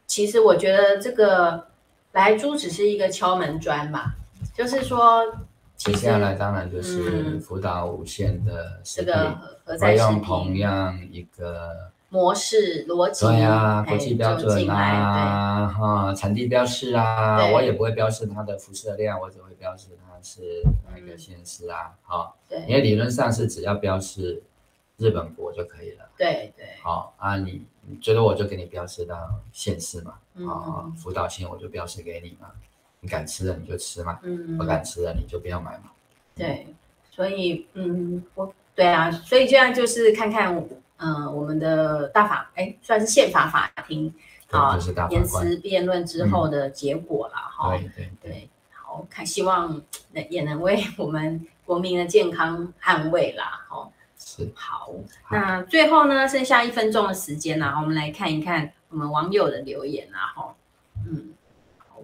[0.06, 1.66] 其实我觉得这个
[2.12, 4.12] 莱猪只是一个敲门砖嘛，
[4.54, 5.24] 就是说，
[5.76, 9.36] 接下来当然就是辅导五线的这个
[9.80, 11.90] 会用同样一个。
[12.10, 24.42] 模式逻辑对啊，国际标准啊，哈，产地标示啊，我也不会标示它的辐射量，我只会标示它是哪一个县市啊，好，对，因为理论上是只要标示
[24.96, 30.14] 日本国就可以了，对对，好啊，你你觉得我就给你标示到县市嘛，
[30.50, 32.48] 啊，福岛县我就标示给你嘛，
[33.00, 35.90] 你敢吃的你就吃嘛，嗯，不敢吃的你就不要买嘛，
[36.34, 36.68] 对，
[37.10, 40.66] 所以嗯，我对啊，所以这样就是看看。
[40.98, 44.12] 嗯，我们的大法哎，算是宪法法庭
[44.50, 44.76] 啊，
[45.10, 47.76] 言辞辩论之后的结果了哈。
[47.76, 49.80] 对对对，好看，希望
[50.12, 53.64] 能也能为我们国民的健康捍卫啦。
[53.68, 53.88] 哈，
[54.18, 54.90] 是好。
[55.30, 60.32] 那最后呢，剩下一分钟的时间呢，我们来看一看我们网友的留言啦。
[60.34, 60.54] 哈，
[61.06, 61.30] 嗯，
[61.78, 62.00] 好，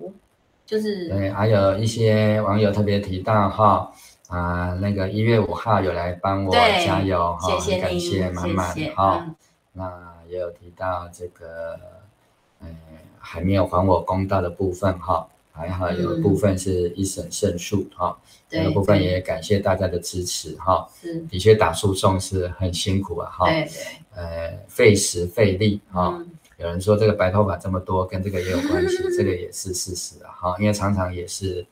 [0.65, 3.93] 就是对，还有一些网友特别提到哈。
[4.29, 9.27] 啊，那个一月五号有来帮我加油哈，很感谢满满哈。
[9.73, 11.79] 那也有提到这个，
[12.61, 12.75] 嗯，
[13.19, 18.17] 还没有还我公道的部分哈，还好有部分是一审胜诉哈。
[18.49, 20.89] 这个部分也感谢大家的支持哈。
[20.99, 23.47] 是，的确打诉讼是很辛苦啊哈。
[23.47, 23.71] 对对。
[24.15, 26.19] 呃，费时费力哈。
[26.57, 31.65] 有人说这个白头发这么多，跟这个也有关系，这个也是事实啊哈，因为常常也是。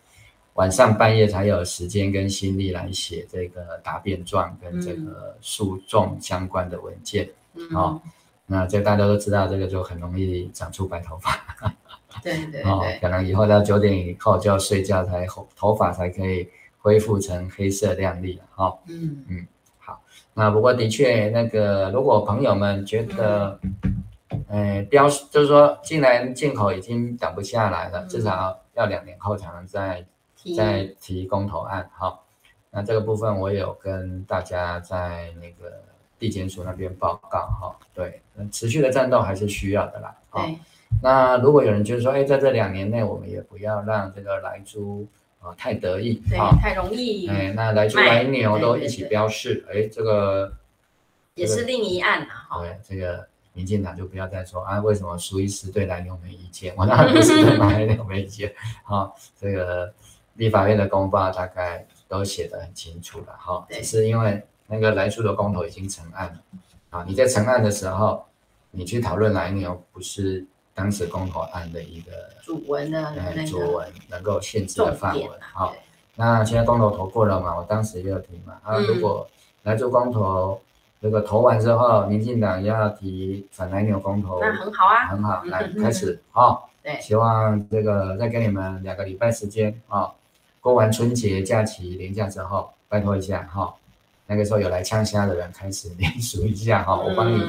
[0.54, 8.00] 晚上半夜才有时间跟心力来写这个答辩状跟这个诉讼相关的文件，嗯，哦，
[8.44, 11.42] 那这大家都知道，这个就很容易长出白头发，
[12.22, 15.26] 对对对， 哦，可能以后到九点以后就要睡觉才
[15.56, 16.46] 头发才可以
[16.78, 19.24] 恢复成黑色亮丽哈，哦，嗯。
[19.28, 19.46] 嗯，
[19.78, 20.02] 好，
[20.34, 23.58] 那不过的确那个如果朋友们觉得，
[24.48, 30.04] 呃，标就是说，既然进口已经挡不下来了，至少要两年后才能再。
[30.56, 32.24] 在提公投案，好，
[32.70, 35.80] 那这个部分我有跟大家在那个
[36.18, 38.20] 地检署那边报告，哈，对，
[38.50, 40.58] 持续的战斗还是需要的啦，对。
[41.02, 45.06] 那如果有人觉得说，哎，在这两年内，我们也不要让这个莱猪
[45.40, 50.52] 啊太得意，对，太容易，哎，那莱猪莱牛都一起标示，哎，这个
[51.34, 52.60] 也是另一案啊，哈。
[52.60, 56.72] 对，这个民进党就不要再说啊，为什么苏医师对莱牛没意见？
[56.76, 59.92] 我当然不是对莱牛没意见，哈，这个。
[60.34, 66.38] 立法院的公报大概都写得很清楚了哈，只是因为那个莱猪的公投已经成案了
[66.90, 68.24] 啊，你在成案的时候，
[68.70, 72.12] 你去讨论来牛不是当时公投案的一个
[72.42, 75.72] 主文的那个主文能够限制的范围哈。
[76.16, 79.28] 那现在公投投过了嘛，我当时也有提嘛啊，如果
[79.62, 80.60] 莱猪公投
[81.00, 86.70] 这个投完之后，民进党要提反来牛公投，那很好啊，很好，来开始好。
[86.82, 90.10] 对，希望这个再给你们两个礼拜时间啊。
[90.62, 93.74] 过完春节假期连假之后，拜托一下哈，
[94.28, 97.44] 那个时候有来呛虾的人开始连署一下哈，我帮你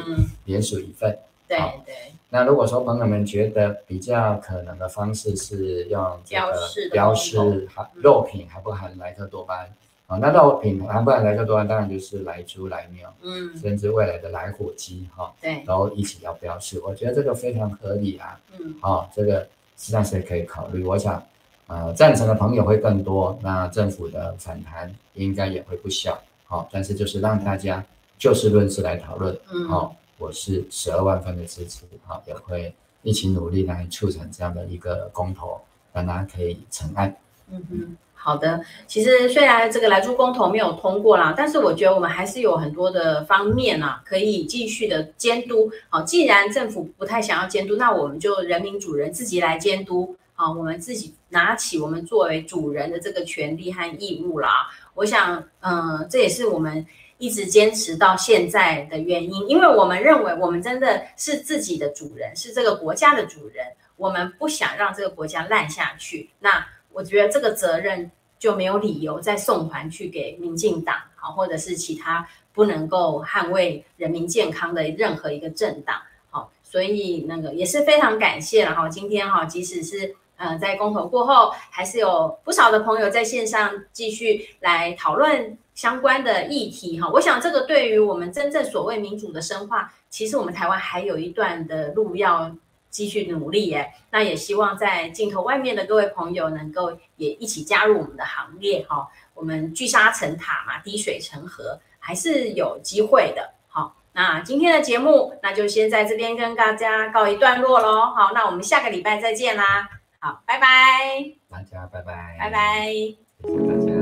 [0.46, 1.16] 连署一份。
[1.48, 1.94] 对对。
[2.30, 9.70] 那如果说朋友们觉得比较可能的方式是用这个标示含肉品还不含莱克多巴胺
[10.08, 19.42] 啊，那肉品含不含莱克多巴胺，当然就是来猪、来牛，嗯，甚至未来的来火鸡哈，对，然后一起要标示，我觉得这个非常合理啊，嗯，好，这个
[19.78, 21.24] 实际上是可以考虑，我想。
[21.68, 26.22] 呃，赞成的朋友会更多，那政府的反弹应该也会不小。
[26.46, 27.84] 好、哦，但是就是让大家
[28.18, 29.36] 就事论事来讨论。
[29.52, 35.60] 嗯，好、哦，我是十二万分的支持，好、哦，也会一起努力来促成这样的一个公投，
[35.94, 37.16] 让大家可以成案。
[37.50, 38.62] 嗯嗯，好的。
[38.86, 45.72] 其实虽然这个来猪公投没有通过啦，但是我觉得我们还是有很多的方面啊，可以继续的监督。
[45.90, 50.16] 好、哦，既然政府不太想要监督，那我们就人民主人自己来监督。
[50.34, 54.70] 好，我们自己拿起我们作为主人的这个权利和义务啦。
[54.94, 56.86] 我想，嗯、这也是我们
[57.18, 63.66] 一直坚持到现在的原因，因为我们认为我们真的是自己的主人，是这个国家的主人。
[63.96, 92.56] 我们不想让这个国家烂下去，那我觉得这个责任就没有理由再送还去给民进党，好，或者是其他不能够捍卫人民健康的任何一个政党，好，所以那个也是非常感谢了哈，今天哈，即使是呃在公投过后，还是有不少的朋友在线上继续来讨论相关的议题哈，我想这个对于我们真正所谓民主的深化，其实我们台湾还有一段的路要
[92.90, 93.92] 继续努力耶。
[94.12, 99.08] 那也希望在镜头外面的各位朋友能够也一起加入我们的行列哈。
[99.34, 103.50] 我们聚沙成塔嘛，滴水成河，还是有机会的。
[103.68, 108.14] 好，那今天的节目那就先在这边跟大家告一段落喽。
[108.16, 109.90] 好，那我们下个礼拜再见啦。
[110.24, 111.36] 好，拜拜。
[111.50, 112.38] 大家拜拜。
[112.40, 113.93] 拜拜。